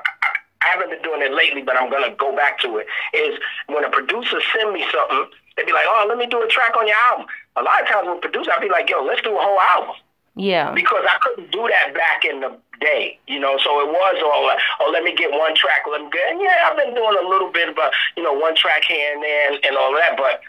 [0.69, 2.87] haven't been doing it lately, but I'm gonna go back to it.
[3.13, 5.25] Is when a producer send me something,
[5.57, 7.87] they'd be like, "Oh, let me do a track on your album." A lot of
[7.87, 9.95] times with producers, I'd be like, "Yo, let's do a whole album."
[10.35, 10.71] Yeah.
[10.71, 13.57] Because I couldn't do that back in the day, you know.
[13.57, 16.41] So it was all like, "Oh, let me get one track, let me get." And
[16.41, 19.23] yeah, I've been doing a little bit of, a, you know, one track here and
[19.23, 20.41] there and, and all that, but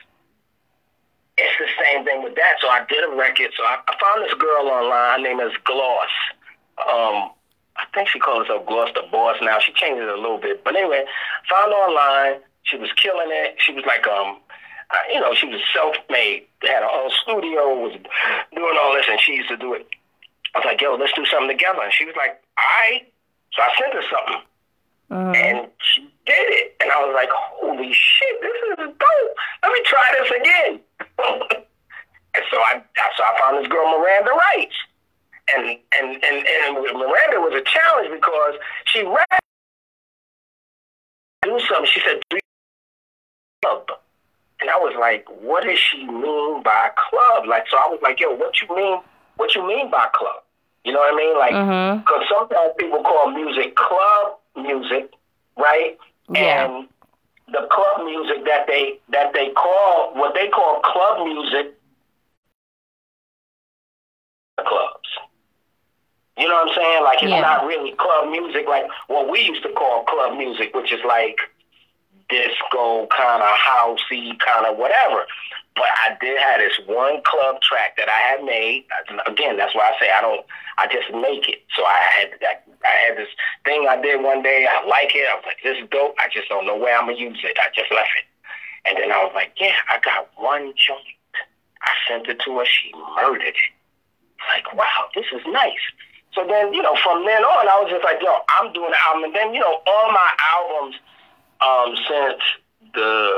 [1.36, 2.56] it's the same thing with that.
[2.60, 3.50] So I did a record.
[3.56, 5.20] So I, I found this girl online.
[5.20, 6.12] Her name is Gloss.
[6.78, 7.30] Um,
[7.76, 9.58] I think she calls herself Gloss the Boss now.
[9.58, 10.64] She changed it a little bit.
[10.64, 11.04] But anyway,
[11.48, 12.40] found her online.
[12.62, 13.56] She was killing it.
[13.58, 14.38] She was like, um,
[14.90, 16.46] uh, you know, she was self-made.
[16.62, 17.92] Had her own studio, was
[18.54, 19.86] doing all this, and she used to do it.
[20.54, 21.80] I was like, yo, let's do something together.
[21.82, 23.06] And she was like, all right.
[23.54, 24.42] So I sent her something.
[25.10, 25.34] Mhm.
[25.36, 26.76] And she did it.
[26.80, 29.34] And I was like, holy shit, this is dope.
[29.62, 30.80] Let me try this again.
[32.34, 32.82] and so I
[33.16, 34.70] so I found this girl Miranda Wright.
[35.56, 38.54] And and, and, and Miranda was a challenge because
[38.86, 39.40] she read
[41.42, 41.90] do something.
[41.92, 42.38] She said, do
[43.64, 43.86] club.
[44.60, 47.46] And I was like, what does she mean by club?
[47.46, 49.00] Like so I was like, yo, what you mean
[49.36, 50.42] what you mean by club?
[50.84, 51.38] You know what I mean?
[51.38, 52.00] Like mm-hmm.
[52.00, 55.12] because sometimes people call music club music,
[55.56, 55.98] right?
[56.32, 56.66] Yeah.
[56.66, 56.88] And
[57.48, 61.74] the club music that they that they call what they call club music
[64.58, 64.89] clubs.
[66.40, 67.04] You know what I'm saying?
[67.04, 67.40] Like it's Yeah.
[67.42, 71.38] not really club music like what we used to call club music, which is like
[72.30, 75.26] disco kind of housey kind of whatever.
[75.76, 78.86] But I did have this one club track that I had made.
[79.26, 80.44] Again, that's why I say I don't.
[80.78, 81.60] I just make it.
[81.76, 82.56] So I had I,
[82.88, 83.28] I had this
[83.64, 84.66] thing I did one day.
[84.68, 85.28] I like it.
[85.30, 86.16] I was like, this is dope.
[86.18, 87.56] I just don't know where I'm gonna use it.
[87.60, 88.24] I just left it.
[88.88, 91.04] And then I was like, yeah, I got one joint.
[91.82, 92.64] I sent it to her.
[92.64, 93.54] She murdered it.
[94.48, 95.84] Like, wow, this is nice.
[96.32, 99.00] So then, you know, from then on, I was just like, yo, I'm doing the
[99.02, 99.24] album.
[99.24, 100.96] And then, you know, all my albums
[101.60, 102.42] um, since
[102.94, 103.30] the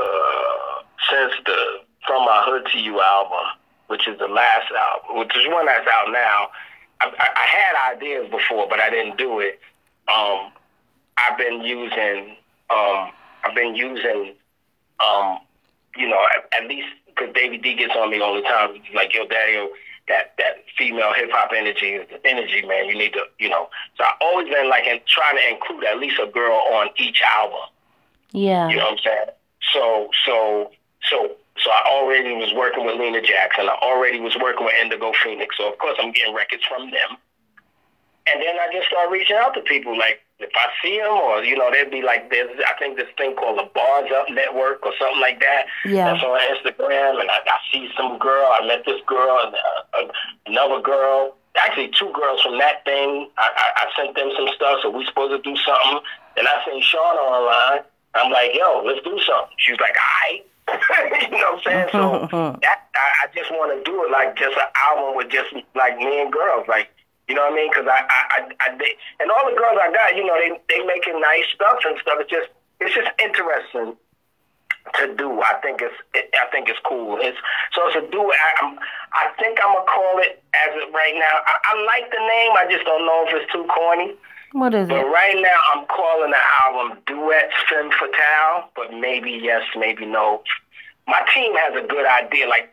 [1.09, 1.57] since the
[2.05, 5.87] From My Hood to You album, which is the last album, which is one that's
[5.87, 6.49] out now.
[7.01, 9.59] I, I, I had ideas before, but I didn't do it.
[10.07, 10.51] Um,
[11.17, 12.37] I've been using,
[12.69, 13.11] um,
[13.43, 14.35] I've been using,
[14.99, 15.39] um,
[15.97, 18.75] you know, at, at least because Davey D gets on me all the time.
[18.95, 19.67] Like, yo, Daddy,
[20.07, 22.87] that that female hip hop energy is the energy, man.
[22.87, 23.69] You need to, you know.
[23.97, 27.21] So I've always been like in, trying to include at least a girl on each
[27.21, 27.59] album.
[28.31, 28.69] Yeah.
[28.69, 29.25] You know what I'm saying?
[29.71, 30.71] So, so,
[31.09, 33.69] so, so I already was working with Lena Jackson.
[33.69, 35.55] I already was working with Indigo Phoenix.
[35.57, 37.17] So of course I'm getting records from them.
[38.25, 39.97] And then I just start reaching out to people.
[39.97, 43.07] Like if I see them, or you know, they'd be like, "There's, I think this
[43.17, 46.13] thing called the Bars Up Network or something like that." Yeah.
[46.13, 48.51] That's on Instagram, and I, I see some girl.
[48.59, 50.11] I met this girl and uh,
[50.47, 51.35] another girl.
[51.55, 53.29] Actually, two girls from that thing.
[53.37, 56.01] I, I, I sent them some stuff, so we supposed to do something.
[56.35, 57.83] Then I seen Shawnna online.
[58.15, 59.53] I'm like, yo, let's do something.
[59.57, 60.43] She was like, all right.
[61.31, 61.89] you know what I'm saying?
[61.91, 65.53] So that I, I just want to do it like just an album with just
[65.75, 66.89] like me and girls, like
[67.33, 67.71] you know what I mean?
[67.73, 70.53] Because I, I, I, I they, and all the girls I got, you know, they
[70.69, 72.21] they making nice stuff and stuff.
[72.21, 73.97] It's just it's just interesting
[75.01, 75.41] to do.
[75.41, 77.17] I think it's it, I think it's cool.
[77.17, 77.41] It's
[77.73, 78.21] so it's a do.
[78.21, 78.77] I, I'm,
[79.17, 81.41] I think I'm gonna call it as it right now.
[81.41, 82.53] I, I like the name.
[82.53, 84.13] I just don't know if it's too corny.
[84.53, 85.09] What is But it?
[85.09, 90.43] right now, I'm calling the album Duets Femme Fatale, but maybe yes, maybe no.
[91.07, 92.47] My team has a good idea.
[92.47, 92.69] Like,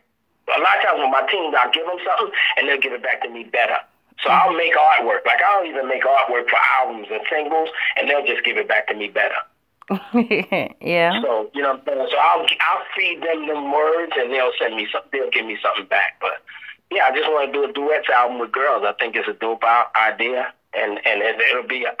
[0.55, 3.01] a lot of times when my team, I'll give them something, and they'll give it
[3.01, 3.81] back to me better.
[4.23, 5.25] So I'll make artwork.
[5.25, 8.67] Like, I don't even make artwork for albums and singles, and they'll just give it
[8.67, 9.41] back to me better.
[10.81, 11.21] yeah.
[11.21, 12.07] So, you know what I'm saying?
[12.11, 15.57] So I'll, I'll feed them them words, and they'll send me some, they'll give me
[15.61, 16.17] something back.
[16.21, 16.43] But,
[16.91, 18.83] yeah, I just want to do a duets album with girls.
[18.85, 19.63] I think it's a dope
[19.95, 21.95] idea, and and it, it'll be an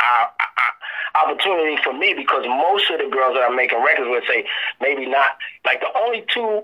[1.15, 4.45] opportunity for me because most of the girls that I'm making records with say
[4.79, 5.37] maybe not.
[5.65, 6.63] Like the only two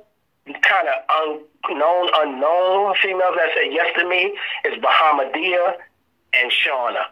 [0.61, 5.75] kind of unknown unknown females that say yes to me is Bahamadia
[6.33, 7.05] and Shawnna.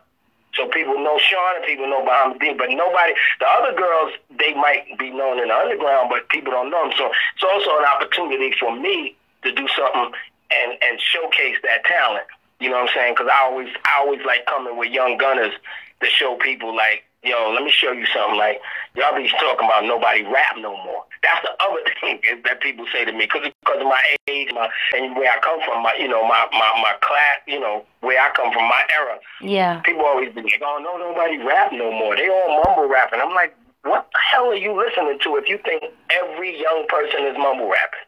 [0.54, 3.14] So people know Shawnna, people know Bahamadia, but nobody.
[3.40, 6.94] The other girls they might be known in the underground, but people don't know them.
[6.98, 10.12] So it's also an opportunity for me to do something
[10.52, 12.26] and and showcase that talent.
[12.60, 13.14] You know what I'm saying?
[13.16, 15.54] Because I always I always like coming with young gunners
[16.02, 18.38] to show people like, yo, let me show you something.
[18.38, 18.62] Like
[18.96, 21.04] y'all be talking about nobody rap no more.
[21.24, 24.70] That's the other thing that people say to me because because of my age, my
[24.94, 28.22] and where I come from, my you know my my my class, you know where
[28.22, 29.18] I come from, my era.
[29.42, 29.82] Yeah.
[29.82, 32.16] People always be like, oh no, nobody rap no more.
[32.16, 33.20] They all mumble rapping.
[33.22, 37.26] I'm like, what the hell are you listening to if you think every young person
[37.26, 38.06] is mumble rapping?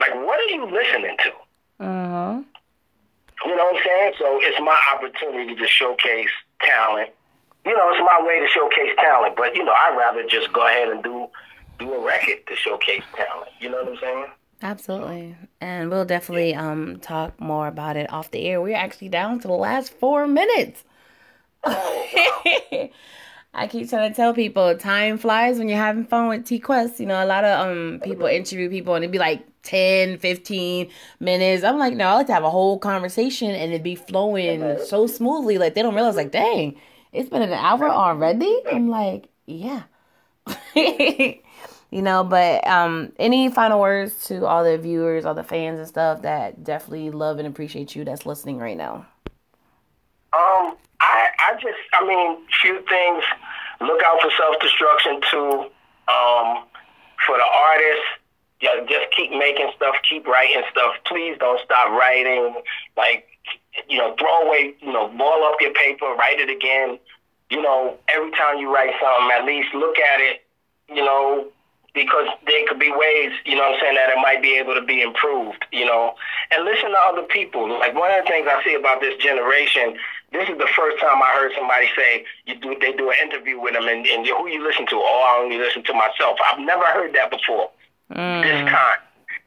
[0.00, 1.30] Like, what are you listening to?
[1.84, 2.42] Mm-hmm.
[3.44, 4.12] You know what I'm saying?
[4.18, 7.10] So it's my opportunity to showcase talent.
[7.66, 9.34] You know, it's my way to showcase talent.
[9.36, 11.26] But you know, I'd rather just go ahead and do
[11.78, 13.50] do a record to showcase talent.
[13.60, 14.26] You know what I'm saying?
[14.62, 15.36] Absolutely.
[15.60, 18.62] And we'll definitely um talk more about it off the air.
[18.62, 20.84] We're actually down to the last four minutes.
[21.64, 22.88] Oh,
[23.54, 27.00] I keep trying to tell people time flies when you're having fun with T Quest.
[27.00, 30.88] You know, a lot of um people interview people and it'd be like 10, 15
[31.18, 31.64] minutes.
[31.64, 35.06] I'm like, no, I like to have a whole conversation and it'd be flowing so
[35.06, 35.58] smoothly.
[35.58, 36.76] Like they don't realize, like, dang,
[37.16, 38.62] it's been an hour already.
[38.70, 39.82] I'm like, yeah.
[40.74, 45.88] you know, but um any final words to all the viewers, all the fans and
[45.88, 49.06] stuff that definitely love and appreciate you that's listening right now.
[50.32, 53.24] Um, I I just I mean, few things.
[53.80, 55.70] Look out for self destruction too.
[56.08, 56.64] Um,
[57.26, 58.06] for the artists,
[58.60, 60.94] yeah, just keep making stuff, keep writing stuff.
[61.04, 62.54] Please don't stop writing.
[62.96, 63.26] Like,
[63.88, 66.98] you know, throw away, you know, ball up your paper, write it again.
[67.50, 70.42] You know, every time you write something, at least look at it.
[70.88, 71.48] You know,
[71.96, 74.74] because there could be ways, you know what I'm saying, that it might be able
[74.74, 76.14] to be improved, you know.
[76.52, 77.66] And listen to other people.
[77.66, 79.96] Like one of the things I see about this generation,
[80.30, 83.58] this is the first time I heard somebody say you do they do an interview
[83.58, 84.96] with them and, and who you listen to?
[84.96, 86.38] Oh, I only listen to myself.
[86.44, 87.70] I've never heard that before.
[88.12, 88.42] Mm.
[88.44, 89.00] This kind.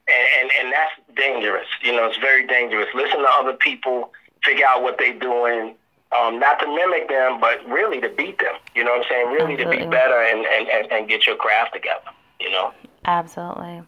[0.09, 1.67] And, and and that's dangerous.
[1.83, 2.87] You know, it's very dangerous.
[2.95, 4.11] Listen to other people,
[4.43, 5.75] figure out what they're doing.
[6.17, 8.55] Um, not to mimic them, but really to beat them.
[8.75, 9.27] You know what I'm saying?
[9.31, 12.09] Really to be better and, and, and, and get your craft together.
[12.39, 12.73] You know?
[13.05, 13.83] Absolutely.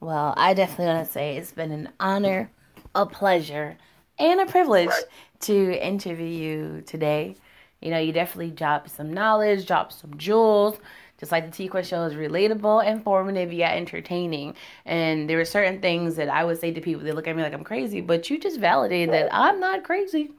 [0.00, 2.50] Well, I definitely want to say it's been an honor,
[2.94, 3.76] a pleasure,
[4.18, 5.04] and a privilege Right.
[5.40, 7.36] to interview you today.
[7.80, 10.78] You know, you definitely dropped some knowledge, dropped some jewels.
[11.24, 14.54] Just like the T Quest show is relatable, informative, yet entertaining.
[14.84, 17.42] And there were certain things that I would say to people, they look at me
[17.42, 20.32] like I'm crazy, but you just validated that I'm not crazy.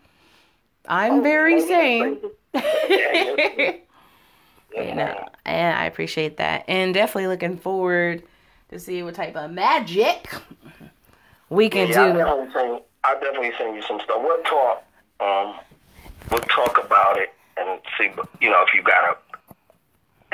[0.88, 2.20] I'm very sane.
[2.54, 3.82] you
[4.76, 8.22] know, and I appreciate that, and definitely looking forward
[8.70, 10.30] to see what type of magic
[11.50, 12.20] we can Yeah, I'll do.
[12.20, 14.22] definitely I'll definitely send you some stuff.
[14.22, 14.84] We'll talk.
[15.20, 15.56] Um,
[16.30, 18.12] we'll talk about it and see.
[18.40, 19.18] You know, if you got a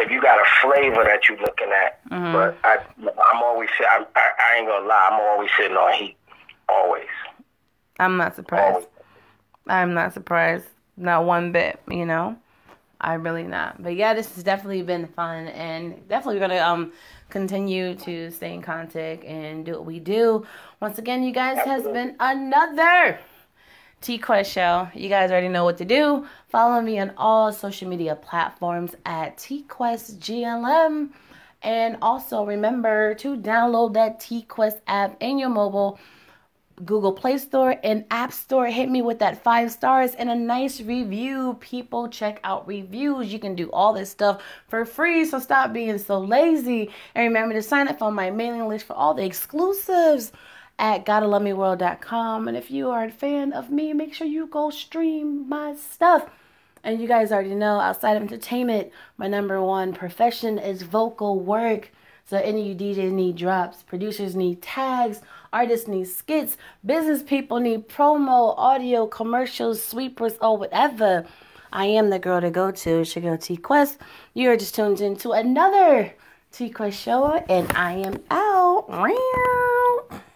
[0.01, 2.03] if you got a flavor that you're looking at.
[2.09, 2.33] Mm-hmm.
[2.33, 3.69] But I, I'm always.
[3.79, 5.09] I, I, I ain't gonna lie.
[5.11, 6.17] I'm always sitting on heat.
[6.69, 7.07] Always.
[7.99, 8.73] I'm not surprised.
[8.73, 8.87] Always.
[9.67, 10.65] I'm not surprised,
[10.97, 11.79] not one bit.
[11.89, 12.37] You know,
[12.99, 13.81] I really not.
[13.81, 16.93] But yeah, this has definitely been fun, and definitely gonna um
[17.29, 20.45] continue to stay in contact and do what we do.
[20.81, 23.19] Once again, you guys has been another
[24.01, 24.89] T Quest Show.
[24.95, 26.27] You guys already know what to do.
[26.49, 31.09] Follow me on all social media platforms at T Quest GLM.
[31.61, 35.99] And also remember to download that T Quest app in your mobile
[36.83, 38.65] Google Play Store and App Store.
[38.65, 41.57] Hit me with that five stars and a nice review.
[41.59, 43.31] People check out reviews.
[43.31, 46.89] You can do all this stuff for free, so stop being so lazy.
[47.13, 50.31] And remember to sign up on my mailing list for all the exclusives
[50.81, 52.47] at gottalovemeworld.com.
[52.47, 56.29] And if you are a fan of me, make sure you go stream my stuff.
[56.83, 61.91] And you guys already know, outside of entertainment, my number one profession is vocal work.
[62.25, 65.21] So any of you DJs need drops, producers need tags,
[65.53, 71.25] artists need skits, business people need promo, audio, commercials, sweepers, or whatever.
[71.73, 73.01] I am the girl to go to.
[73.01, 73.99] It's your girl T Quest.
[74.33, 76.13] You're just tuned into another
[76.51, 78.85] T Quest show, and I am out.